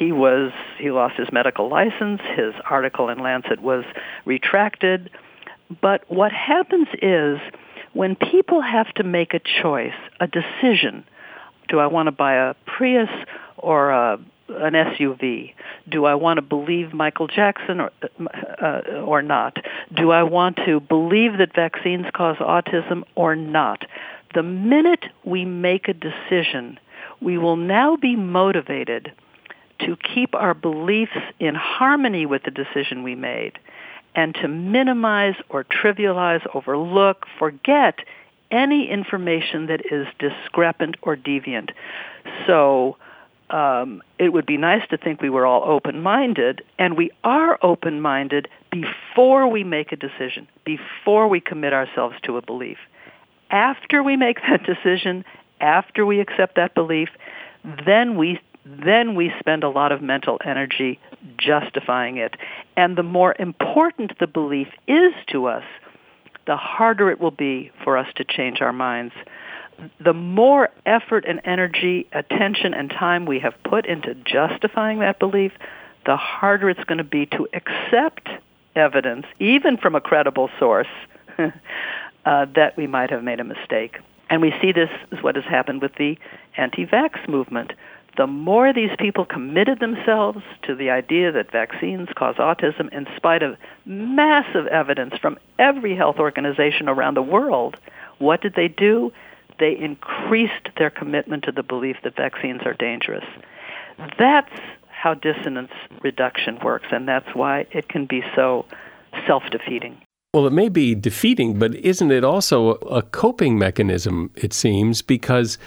[0.00, 2.22] He was he lost his medical license.
[2.34, 3.84] His article in Lancet was
[4.24, 5.10] retracted.
[5.82, 7.38] But what happens is
[7.92, 11.04] when people have to make a choice, a decision,
[11.68, 13.10] do I want to buy a Prius
[13.58, 15.52] or a an SUV?
[15.86, 17.90] Do I want to believe Michael Jackson or
[18.62, 19.58] uh, or not?
[19.94, 23.84] Do I want to believe that vaccines cause autism or not?
[24.34, 26.80] The minute we make a decision,
[27.20, 29.12] we will now be motivated
[29.86, 33.58] to keep our beliefs in harmony with the decision we made
[34.14, 38.00] and to minimize or trivialize, overlook, forget
[38.50, 41.70] any information that is discrepant or deviant.
[42.46, 42.96] So
[43.50, 48.48] um, it would be nice to think we were all open-minded, and we are open-minded
[48.70, 52.78] before we make a decision, before we commit ourselves to a belief.
[53.50, 55.24] After we make that decision,
[55.60, 57.08] after we accept that belief,
[57.86, 60.98] then we then we spend a lot of mental energy
[61.38, 62.34] justifying it.
[62.76, 65.64] And the more important the belief is to us,
[66.46, 69.14] the harder it will be for us to change our minds
[70.02, 75.52] the more effort and energy, attention and time we have put into justifying that belief,
[76.06, 78.28] the harder it's going to be to accept
[78.74, 80.88] evidence, even from a credible source,
[81.38, 81.50] uh,
[82.24, 83.98] that we might have made a mistake.
[84.28, 86.16] And we see this is what has happened with the
[86.56, 87.72] anti-vax movement.
[88.16, 93.42] The more these people committed themselves to the idea that vaccines cause autism in spite
[93.42, 97.76] of massive evidence from every health organization around the world,
[98.18, 99.12] what did they do?
[99.60, 103.24] they increased their commitment to the belief that vaccines are dangerous.
[104.18, 104.52] That's
[104.88, 105.70] how dissonance
[106.02, 108.64] reduction works, and that's why it can be so
[109.26, 110.00] self defeating.
[110.34, 115.58] Well, it may be defeating, but isn't it also a coping mechanism, it seems, because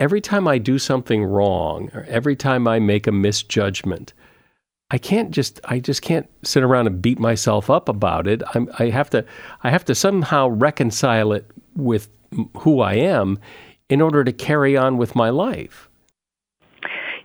[0.00, 4.12] every time I do something wrong or every time I make a misjudgment,
[4.90, 8.42] I can't just I just can't sit around and beat myself up about it.
[8.54, 9.24] I'm, I have to
[9.62, 12.08] I have to somehow reconcile it with
[12.58, 13.38] who I am
[13.88, 15.88] in order to carry on with my life.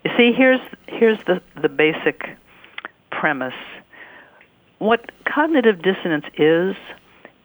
[0.03, 2.29] You see, here's here's the the basic
[3.11, 3.53] premise.
[4.77, 6.75] What cognitive dissonance is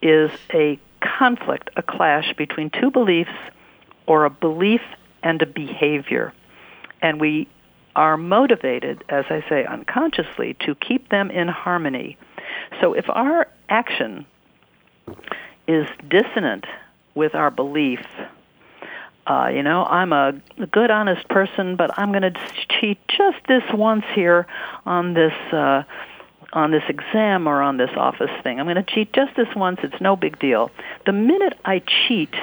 [0.01, 3.33] is a conflict, a clash between two beliefs
[4.07, 4.81] or a belief
[5.25, 6.33] and a behavior.
[7.03, 7.49] And we
[7.97, 12.17] are motivated, as I say, unconsciously, to keep them in harmony.
[12.81, 14.27] So if our action
[15.67, 16.67] is dissonant
[17.15, 18.01] with our belief.
[19.27, 20.33] Uh, you know, I'm a
[20.71, 22.35] good, honest person, but I'm going to
[22.69, 24.47] cheat just this once here
[24.85, 25.85] on this uh,
[26.53, 28.61] on this exam or on this office thing.
[28.61, 29.81] I'm going to cheat just this once.
[29.83, 30.71] It's no big deal.
[31.07, 32.35] The minute I cheat,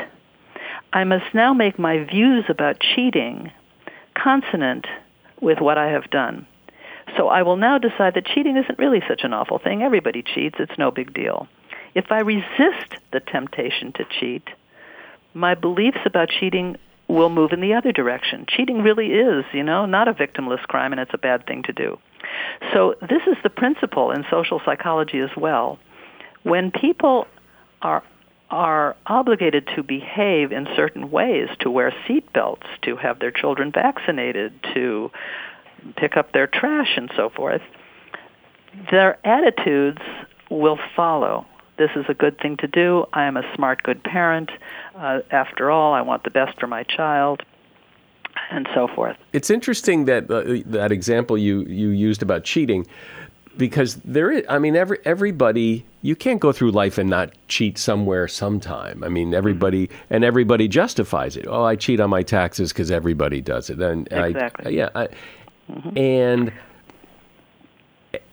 [0.93, 3.51] I must now make my views about cheating
[4.13, 4.85] consonant
[5.39, 6.47] with what I have done.
[7.17, 9.81] So I will now decide that cheating isn't really such an awful thing.
[9.81, 10.55] Everybody cheats.
[10.59, 11.47] It's no big deal.
[11.95, 14.47] If I resist the temptation to cheat,
[15.33, 16.77] my beliefs about cheating
[17.07, 18.45] will move in the other direction.
[18.47, 21.73] Cheating really is, you know, not a victimless crime and it's a bad thing to
[21.73, 21.97] do.
[22.73, 25.79] So this is the principle in social psychology as well.
[26.43, 27.27] When people
[27.81, 28.03] are
[28.51, 34.53] are obligated to behave in certain ways, to wear seatbelts, to have their children vaccinated,
[34.73, 35.09] to
[35.95, 37.61] pick up their trash and so forth,
[38.91, 40.01] their attitudes
[40.49, 41.45] will follow.
[41.77, 43.05] This is a good thing to do.
[43.13, 44.51] I am a smart, good parent.
[44.95, 47.41] Uh, after all, I want the best for my child
[48.51, 49.17] and so forth.
[49.33, 52.85] It's interesting that uh, that example you, you used about cheating
[53.57, 57.77] because there is, I mean, every, everybody, you can't go through life and not cheat
[57.77, 59.03] somewhere sometime.
[59.03, 60.13] I mean, everybody, mm-hmm.
[60.13, 61.45] and everybody justifies it.
[61.47, 63.79] Oh, I cheat on my taxes because everybody does it.
[63.79, 64.65] And exactly.
[64.65, 64.89] I, yeah.
[64.95, 65.07] I,
[65.69, 65.97] mm-hmm.
[65.97, 66.53] And,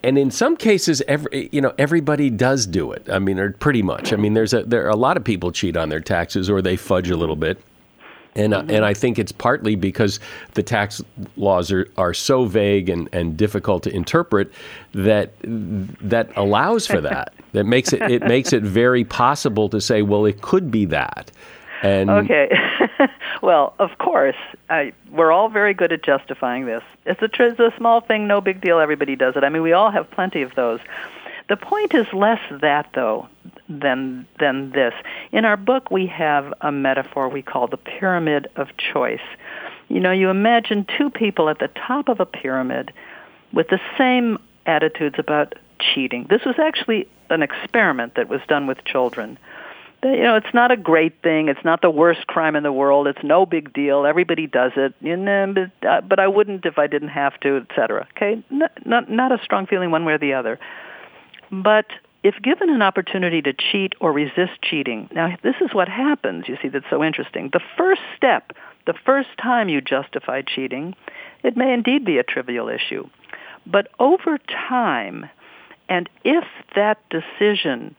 [0.02, 3.08] and in some cases, every you know everybody does do it.
[3.10, 4.12] I mean, or pretty much.
[4.12, 6.62] I mean, there's a there are a lot of people cheat on their taxes or
[6.62, 7.60] they fudge a little bit.
[8.38, 8.70] And, mm-hmm.
[8.70, 10.20] and I think it's partly because
[10.54, 11.02] the tax
[11.36, 14.52] laws are, are so vague and, and difficult to interpret
[14.94, 17.34] that that allows for that.
[17.52, 21.30] that makes it it makes it very possible to say, well, it could be that.
[21.82, 22.50] And okay,
[23.42, 24.36] well, of course,
[24.68, 26.82] I, we're all very good at justifying this.
[27.06, 28.80] It's a, it's a small thing, no big deal.
[28.80, 29.44] Everybody does it.
[29.44, 30.80] I mean, we all have plenty of those.
[31.48, 33.28] The point is less that, though,
[33.68, 34.94] than than this.
[35.32, 39.20] In our book, we have a metaphor we call the pyramid of choice.
[39.88, 42.92] You know, you imagine two people at the top of a pyramid
[43.52, 46.26] with the same attitudes about cheating.
[46.28, 49.38] This was actually an experiment that was done with children.
[50.02, 51.48] You know, it's not a great thing.
[51.48, 53.08] It's not the worst crime in the world.
[53.08, 54.06] It's no big deal.
[54.06, 54.94] Everybody does it.
[55.00, 58.06] but, uh, but I wouldn't if I didn't have to, etc.
[58.16, 60.60] Okay, not, not not a strong feeling one way or the other.
[61.50, 61.86] But
[62.22, 66.56] if given an opportunity to cheat or resist cheating, now this is what happens, you
[66.60, 67.50] see, that's so interesting.
[67.52, 68.52] The first step,
[68.86, 70.94] the first time you justify cheating,
[71.42, 73.08] it may indeed be a trivial issue.
[73.66, 74.38] But over
[74.68, 75.28] time,
[75.88, 76.44] and if
[76.74, 77.94] that decision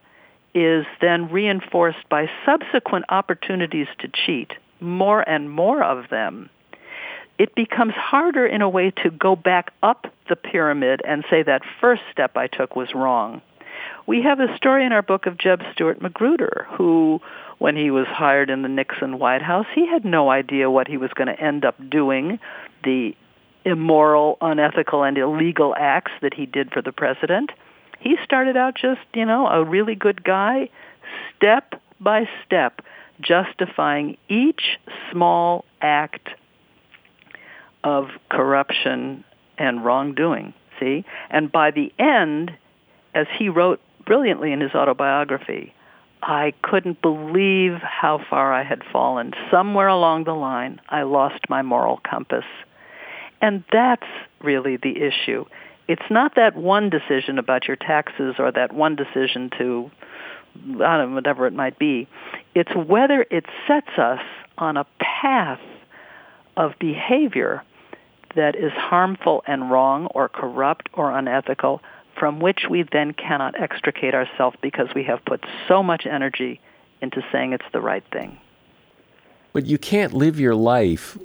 [0.53, 6.49] is then reinforced by subsequent opportunities to cheat, more and more of them,
[7.38, 11.61] it becomes harder in a way to go back up the pyramid and say that
[11.80, 13.41] first step I took was wrong.
[14.07, 17.21] We have a story in our book of Jeb Stuart Magruder, who,
[17.57, 20.97] when he was hired in the Nixon White House, he had no idea what he
[20.97, 22.39] was going to end up doing,
[22.84, 23.15] the
[23.65, 27.51] immoral, unethical, and illegal acts that he did for the president.
[27.99, 30.69] He started out just, you know, a really good guy,
[31.36, 32.82] step by step,
[33.21, 34.80] justifying each
[35.11, 36.30] small act
[37.84, 39.23] of corruption
[39.57, 40.53] and wrongdoing.
[40.80, 41.03] See?
[41.30, 42.51] And by the end,
[43.14, 45.74] as he wrote brilliantly in his autobiography,
[46.22, 49.34] I couldn't believe how far I had fallen.
[49.49, 52.45] Somewhere along the line, I lost my moral compass.
[53.41, 54.07] And that's
[54.41, 55.45] really the issue.
[55.88, 59.89] It's not that one decision about your taxes or that one decision to,
[60.84, 62.07] I don't know, whatever it might be.
[62.53, 64.22] It's whether it sets us
[64.57, 65.62] on a path
[66.57, 67.64] of behavior
[68.36, 71.82] that is harmful and wrong or corrupt or unethical
[72.20, 76.59] from which we then cannot extricate ourselves because we have put so much energy
[77.01, 78.38] into saying it's the right thing.
[79.53, 81.17] But you can't live your life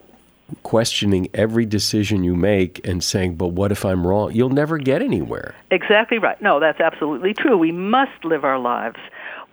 [0.63, 4.33] questioning every decision you make and saying, but what if I'm wrong?
[4.33, 5.55] You'll never get anywhere.
[5.71, 6.41] Exactly right.
[6.41, 7.57] No, that's absolutely true.
[7.57, 8.99] We must live our lives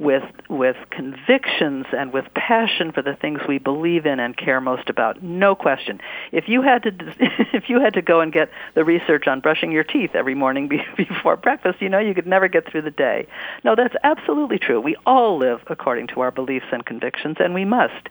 [0.02, 4.90] with with convictions and with passion for the things we believe in and care most
[4.90, 5.22] about.
[5.22, 6.02] No question.
[6.32, 6.92] If you had to
[7.54, 10.68] if you had to go and get the research on brushing your teeth every morning
[10.98, 13.28] before breakfast, you know you could never get through the day.
[13.64, 14.82] No, that's absolutely true.
[14.82, 18.10] We all live according to our beliefs and convictions and we must.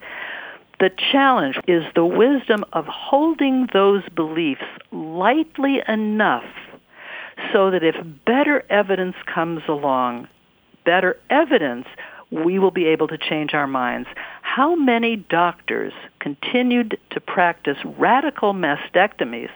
[0.79, 4.63] The challenge is the wisdom of holding those beliefs
[4.93, 6.47] lightly enough
[7.53, 10.29] so that if better evidence comes along
[10.91, 11.87] better evidence,
[12.33, 14.09] we will be able to change our minds.
[14.43, 19.51] How many doctors continued to practice radical mastectomies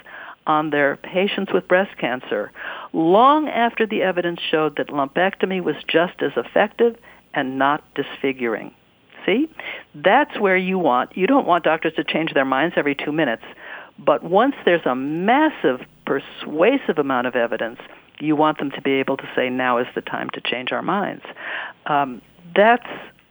[0.47, 2.53] on their patients with breast cancer
[2.93, 6.97] long after the evidence showed that lumpectomy was just as effective
[7.33, 8.73] and not disfiguring?
[9.27, 9.51] See?
[9.93, 13.43] That's where you want, you don't want doctors to change their minds every two minutes.
[13.99, 17.81] But once there's a massive, persuasive amount of evidence,
[18.21, 20.83] you want them to be able to say, now is the time to change our
[20.83, 21.25] minds.
[21.87, 22.23] Um,
[22.55, 22.87] that's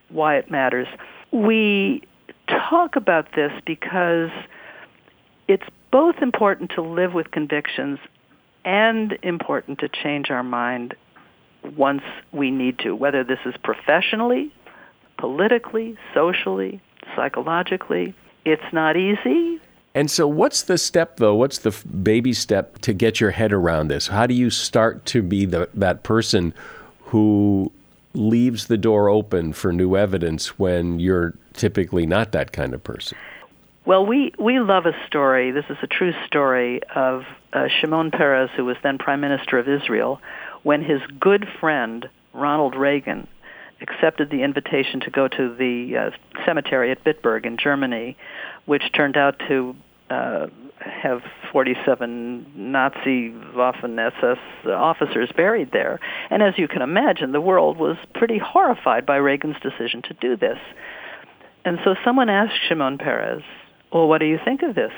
[0.09, 0.87] why it matters.
[1.31, 2.03] We
[2.47, 4.29] talk about this because
[5.47, 7.99] it's both important to live with convictions,
[8.65, 10.95] and important to change our mind
[11.75, 14.51] once we need to, whether this is professionally,
[15.17, 16.81] politically, socially,
[17.15, 18.13] psychologically.
[18.45, 19.59] It's not easy.
[19.95, 21.35] And so, what's the step, though?
[21.35, 24.07] What's the baby step to get your head around this?
[24.07, 26.53] How do you start to be the, that person
[27.05, 27.71] who
[28.15, 33.17] leaves the door open for new evidence when you're typically not that kind of person?
[33.85, 35.51] Well, we, we love a story.
[35.51, 39.67] This is a true story of uh, Shimon Peres, who was then Prime Minister of
[39.67, 40.21] Israel,
[40.63, 43.27] when his good friend, Ronald Reagan,
[43.83, 48.17] accepted the invitation to go to the uh, cemetery at Bitburg in Germany,
[48.65, 49.75] which turned out to
[50.09, 50.47] uh,
[50.79, 51.21] have
[51.51, 55.99] 47 Nazi Waffen SS officers buried there.
[56.29, 60.35] And as you can imagine, the world was pretty horrified by Reagan's decision to do
[60.35, 60.57] this.
[61.65, 63.43] And so someone asked Shimon Peres,
[63.91, 64.91] well, what do you think of this,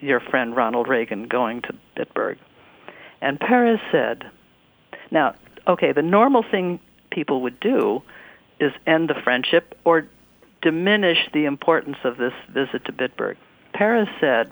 [0.00, 2.36] your friend Ronald Reagan going to Bitburg?
[3.20, 4.30] And Peres said,
[5.10, 5.34] now,
[5.66, 6.78] okay, the normal thing
[7.10, 8.02] people would do
[8.62, 10.08] is end the friendship or
[10.62, 13.36] diminish the importance of this visit to Bitburg.
[13.74, 14.50] Peres said,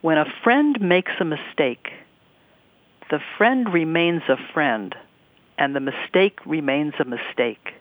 [0.00, 1.90] when a friend makes a mistake,
[3.10, 4.94] the friend remains a friend
[5.58, 7.74] and the mistake remains a mistake.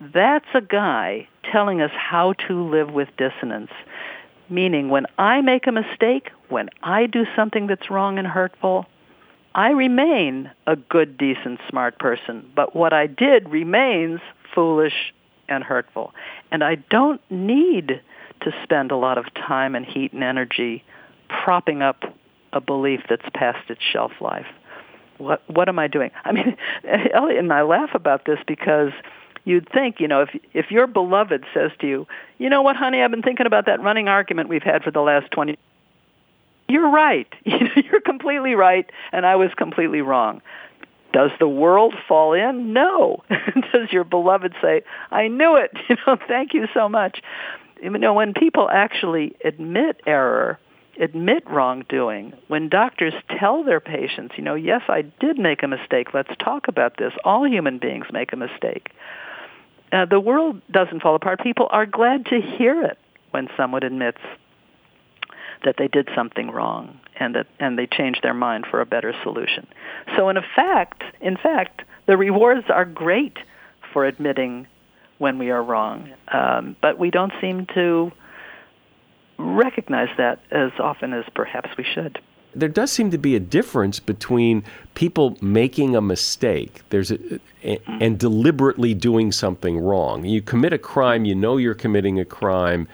[0.00, 3.70] That's a guy telling us how to live with dissonance.
[4.50, 8.86] Meaning, when I make a mistake, when I do something that's wrong and hurtful,
[9.54, 14.20] I remain a good, decent, smart person, but what I did remains
[14.54, 15.12] foolish
[15.48, 16.12] and hurtful.
[16.50, 18.00] And I don't need
[18.40, 20.82] to spend a lot of time and heat and energy
[21.28, 22.02] propping up
[22.52, 24.46] a belief that's past its shelf life.
[25.18, 26.10] What what am I doing?
[26.24, 26.56] I mean,
[27.14, 28.90] Elliot and I laugh about this because
[29.44, 32.06] you'd think, you know, if if your beloved says to you,
[32.38, 35.00] "You know what, honey, I've been thinking about that running argument we've had for the
[35.00, 35.56] last 20
[36.68, 37.32] you're right.
[37.44, 40.40] You're completely right, and I was completely wrong.
[41.12, 42.72] Does the world fall in?
[42.72, 43.22] No.
[43.72, 47.20] Does your beloved say, I knew it, you know, thank you so much.
[47.80, 50.58] You know, when people actually admit error,
[50.98, 56.14] admit wrongdoing, when doctors tell their patients, you know, yes, I did make a mistake,
[56.14, 57.12] let's talk about this.
[57.24, 58.90] All human beings make a mistake.
[59.92, 61.40] Uh, the world doesn't fall apart.
[61.40, 62.98] People are glad to hear it
[63.30, 64.18] when someone admits
[65.64, 69.14] that they did something wrong and that and they changed their mind for a better
[69.22, 69.66] solution.
[70.16, 73.38] So in fact, in fact, the rewards are great
[73.92, 74.66] for admitting
[75.18, 78.10] when we are wrong, um, but we don't seem to
[79.38, 82.20] recognize that as often as perhaps we should
[82.54, 84.62] there does seem to be a difference between
[84.94, 87.18] people making a mistake there's a,
[87.64, 92.24] a, and deliberately doing something wrong you commit a crime you know you're committing a
[92.24, 92.86] crime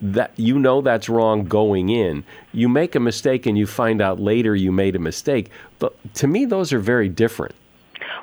[0.00, 2.24] that you know that's wrong going in.
[2.52, 5.50] You make a mistake and you find out later you made a mistake.
[5.78, 7.54] But to me, those are very different.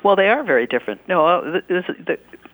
[0.02, 1.06] Well, they are very different.
[1.08, 1.84] No, uh, this,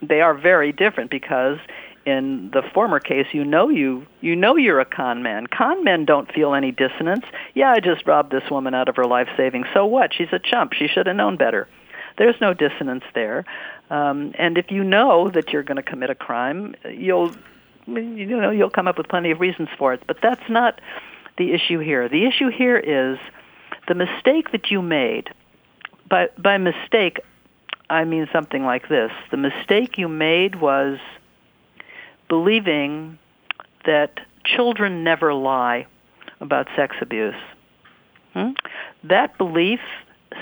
[0.02, 1.58] they are very different because
[2.06, 5.46] in the former case, you know you you know you're a con man.
[5.46, 7.24] Con men don't feel any dissonance.
[7.54, 9.66] Yeah, I just robbed this woman out of her life savings.
[9.72, 10.12] So what?
[10.12, 10.72] She's a chump.
[10.74, 11.68] She should have known better.
[12.16, 13.44] There's no dissonance there.
[13.90, 17.34] Um, and if you know that you're going to commit a crime, you'll
[17.86, 20.80] you know you'll come up with plenty of reasons for it but that's not
[21.36, 22.08] the issue here.
[22.08, 23.18] The issue here is
[23.88, 25.30] the mistake that you made.
[26.08, 27.20] By by mistake
[27.90, 29.10] i mean something like this.
[29.30, 30.98] The mistake you made was
[32.28, 33.18] believing
[33.84, 35.86] that children never lie
[36.40, 37.34] about sex abuse.
[38.32, 38.50] Hmm?
[39.04, 39.80] that belief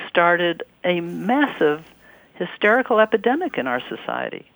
[0.08, 1.84] started a massive
[2.34, 4.50] hysterical epidemic in our society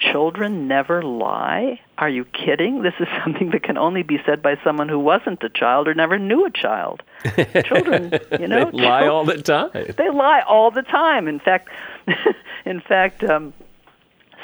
[0.00, 1.80] children never lie?
[1.98, 2.82] Are you kidding?
[2.82, 5.94] This is something that can only be said by someone who wasn't a child or
[5.94, 7.02] never knew a child.
[7.64, 9.70] Children, you know, they lie all the time.
[9.72, 11.28] They lie all the time.
[11.28, 11.68] In fact,
[12.64, 13.52] in fact, um,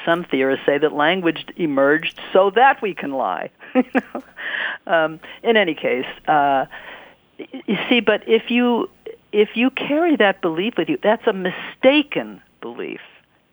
[0.04, 3.50] some theorists say that language emerged so that we can lie.
[4.86, 6.66] um, in any case, uh,
[7.38, 8.88] you see, but if you
[9.32, 13.00] if you carry that belief with you, that's a mistaken belief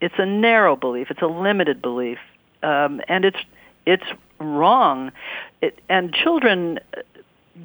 [0.01, 1.09] it's a narrow belief.
[1.09, 2.19] It's a limited belief,
[2.61, 3.39] um, and it's
[3.85, 4.05] it's
[4.39, 5.11] wrong.
[5.61, 6.79] It, and children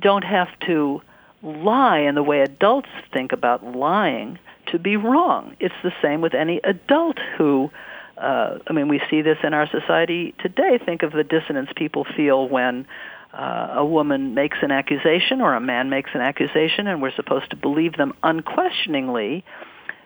[0.00, 1.02] don't have to
[1.42, 5.56] lie in the way adults think about lying to be wrong.
[5.60, 7.70] It's the same with any adult who.
[8.16, 10.78] Uh, I mean, we see this in our society today.
[10.84, 12.84] Think of the dissonance people feel when
[13.32, 17.50] uh, a woman makes an accusation or a man makes an accusation, and we're supposed
[17.50, 19.44] to believe them unquestioningly.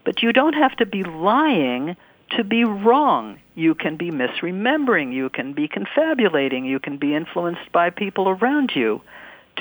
[0.04, 1.96] But you don't have to be lying
[2.36, 3.38] to be wrong.
[3.54, 5.12] You can be misremembering.
[5.12, 6.64] You can be confabulating.
[6.64, 9.02] You can be influenced by people around you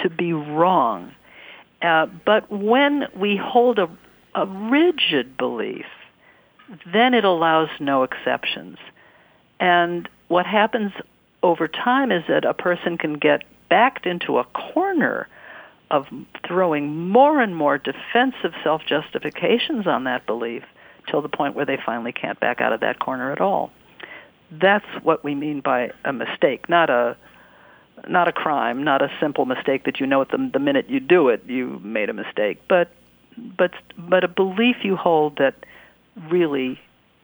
[0.01, 1.13] to be wrong.
[1.82, 3.89] Uh, but when we hold a,
[4.36, 5.86] a rigid belief,
[6.86, 8.78] then it allows no exceptions.
[9.59, 10.93] And what happens
[11.43, 15.28] over time is that a person can get backed into a corner
[15.89, 16.07] of
[16.47, 20.63] throwing more and more defensive self-justifications on that belief
[21.10, 23.72] till the point where they finally can't back out of that corner at all.
[24.52, 27.16] That's what we mean by a mistake, not a
[28.08, 30.99] not a crime, not a simple mistake that you know at the, the minute you
[30.99, 32.91] do it you made a mistake, but
[33.58, 35.56] but but a belief you hold that
[36.30, 36.80] really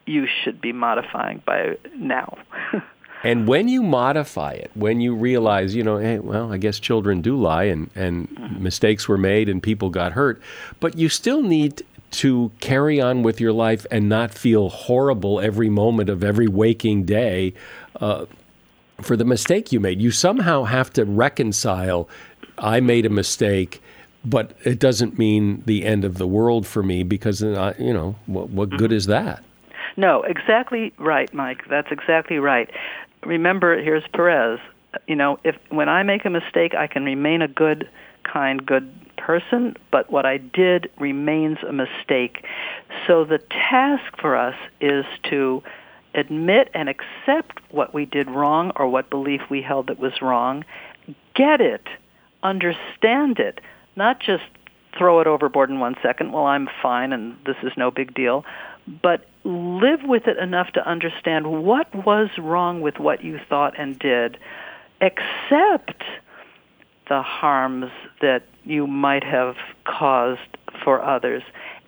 [0.06, 2.38] you should be modifying by now.
[3.22, 7.20] and when you modify it, when you realize, you know, hey, well, I guess children
[7.20, 8.62] do lie and, and mm-hmm.
[8.62, 10.40] mistakes were made and people got hurt,
[10.80, 15.68] but you still need to carry on with your life and not feel horrible every
[15.68, 17.52] moment of every waking day
[18.00, 18.24] uh,
[19.00, 20.00] for the mistake you made.
[20.00, 22.08] You somehow have to reconcile
[22.60, 23.82] I made a mistake,
[24.24, 28.16] but it doesn't mean the end of the world for me because, uh, you know,
[28.26, 29.42] what, what good is that?
[29.96, 31.62] No, exactly right, Mike.
[31.68, 32.70] That's exactly right.
[33.24, 34.60] Remember, here's Peres.
[35.06, 37.88] You know, if when I make a mistake, I can remain a good,
[38.24, 38.92] kind, good
[39.28, 42.46] person, but what I did remains a mistake.
[43.06, 45.62] So the task for us is to
[46.14, 50.64] admit and accept what we did wrong or what belief we held that was wrong,
[51.34, 51.86] get it,
[52.42, 53.60] understand it,
[53.96, 54.44] not just
[54.96, 58.46] throw it overboard in one second, well, I'm fine and this is no big deal,
[59.02, 63.98] but live with it enough to understand what was wrong with what you thought and
[63.98, 64.38] did.
[65.02, 66.02] Accept
[67.08, 67.90] the harms
[68.20, 71.42] that you might have caused for others.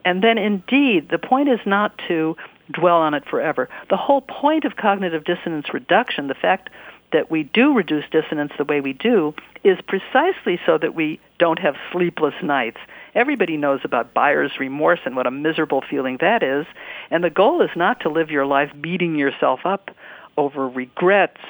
[0.04, 2.36] And then indeed, the point is not to
[2.72, 3.68] dwell on it forever.
[3.88, 6.70] The whole point of cognitive dissonance reduction, the fact
[7.12, 11.58] that we do reduce dissonance the way we do, is precisely so that we don't
[11.58, 12.78] have sleepless nights.
[13.14, 16.66] Everybody knows about buyer's remorse and what a miserable feeling that is.
[17.10, 19.90] And the goal is not to live your life beating yourself up
[20.36, 21.40] over regrets,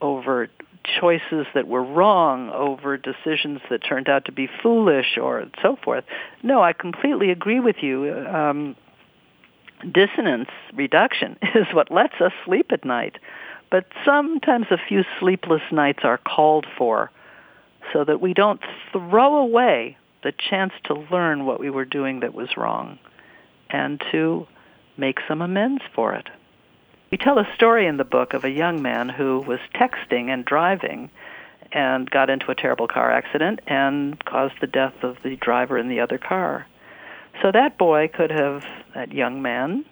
[0.00, 0.48] over
[1.00, 6.04] choices that were wrong, over decisions that turned out to be foolish, or so forth.
[6.42, 8.12] No, I completely agree with you.
[8.26, 8.76] Um,
[9.92, 13.18] dissonance reduction is what lets us sleep at night.
[13.70, 17.10] But sometimes a few sleepless nights are called for
[17.92, 18.60] so that we don't
[18.92, 22.98] throw away the chance to learn what we were doing that was wrong
[23.70, 24.46] and to
[24.96, 26.28] make some amends for it.
[27.10, 30.44] We tell a story in the book of a young man who was texting and
[30.44, 31.10] driving
[31.70, 35.88] and got into a terrible car accident and caused the death of the driver in
[35.88, 36.66] the other car.
[37.42, 39.84] So that boy could have, that young man,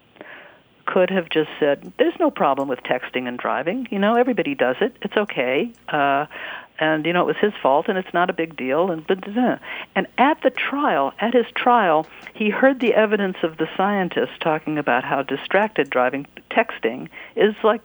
[0.87, 3.89] could have just said, "There's no problem with texting and driving.
[3.91, 4.97] You know, everybody does it.
[5.03, 6.27] It's okay." Uh,
[6.79, 8.91] and you know, it was his fault, and it's not a big deal.
[8.91, 9.59] And blah, blah, blah.
[9.95, 14.79] and at the trial, at his trial, he heard the evidence of the scientists talking
[14.79, 17.81] about how distracted driving, texting, is like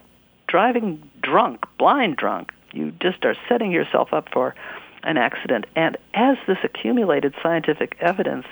[0.48, 2.52] driving drunk, blind drunk.
[2.74, 4.56] You just are setting yourself up for
[5.04, 5.66] an accident.
[5.76, 8.46] And as this accumulated scientific evidence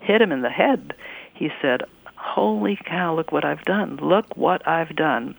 [0.00, 0.94] hit him in the head,
[1.34, 1.82] he said,
[2.22, 3.96] Holy cow, look what I've done.
[3.96, 5.34] Look what I've done.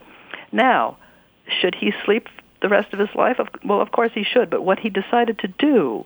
[0.51, 0.97] Now,
[1.47, 2.27] should he sleep
[2.61, 3.39] the rest of his life?
[3.63, 6.05] Well, of course he should, but what he decided to do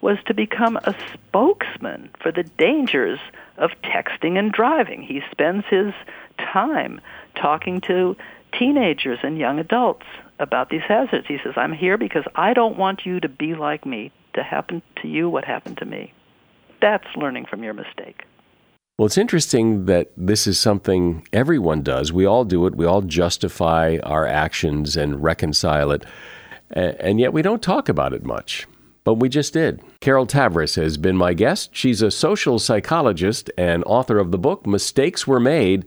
[0.00, 3.18] was to become a spokesman for the dangers
[3.58, 5.02] of texting and driving.
[5.02, 5.92] He spends his
[6.38, 7.00] time
[7.34, 8.16] talking to
[8.56, 10.06] teenagers and young adults
[10.38, 11.26] about these hazards.
[11.26, 14.80] He says, I'm here because I don't want you to be like me, to happen
[15.02, 16.12] to you what happened to me.
[16.80, 18.24] That's learning from your mistake.
[18.96, 22.12] Well, it's interesting that this is something everyone does.
[22.12, 22.76] We all do it.
[22.76, 26.04] We all justify our actions and reconcile it.
[26.70, 28.68] And yet we don't talk about it much.
[29.02, 29.82] But we just did.
[30.00, 31.74] Carol Tavris has been my guest.
[31.74, 35.86] She's a social psychologist and author of the book Mistakes Were Made,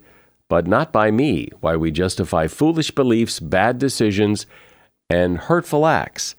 [0.49, 4.45] but Not by Me Why We Justify Foolish Beliefs, Bad Decisions,
[5.09, 6.35] and Hurtful Acts.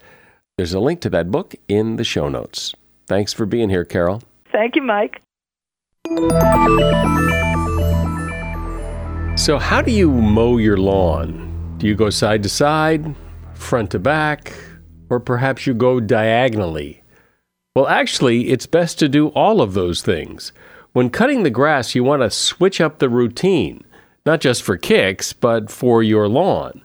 [0.58, 2.74] There's a link to that book in the show notes.
[3.06, 4.22] Thanks for being here, Carol.
[4.52, 5.22] Thank you, Mike.
[9.36, 11.76] So, how do you mow your lawn?
[11.76, 13.14] Do you go side to side,
[13.52, 14.54] front to back,
[15.10, 17.02] or perhaps you go diagonally?
[17.76, 20.52] Well, actually, it's best to do all of those things.
[20.94, 23.84] When cutting the grass, you want to switch up the routine,
[24.24, 26.80] not just for kicks, but for your lawn.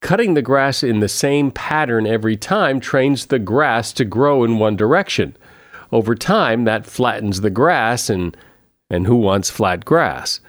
[0.00, 4.60] Cutting the grass in the same pattern every time trains the grass to grow in
[4.60, 5.36] one direction.
[5.90, 8.36] Over time, that flattens the grass and
[8.90, 10.40] and who wants flat grass?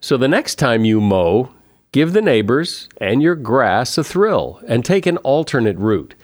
[0.00, 1.50] So the next time you mow,
[1.92, 6.14] give the neighbors and your grass a thrill and take an alternate route.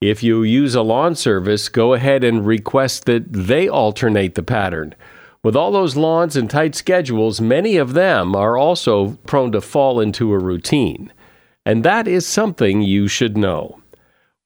[0.00, 4.94] If you use a lawn service, go ahead and request that they alternate the pattern.
[5.42, 10.00] With all those lawns and tight schedules, many of them are also prone to fall
[10.00, 11.12] into a routine.
[11.64, 13.80] And that is something you should know.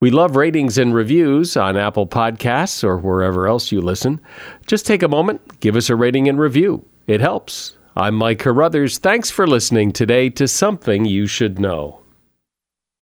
[0.01, 4.19] We love ratings and reviews on Apple Podcasts or wherever else you listen.
[4.67, 6.87] Just take a moment, give us a rating and review.
[7.07, 7.77] It helps.
[7.95, 8.97] I'm Mike Carruthers.
[8.97, 12.00] Thanks for listening today to Something You Should Know.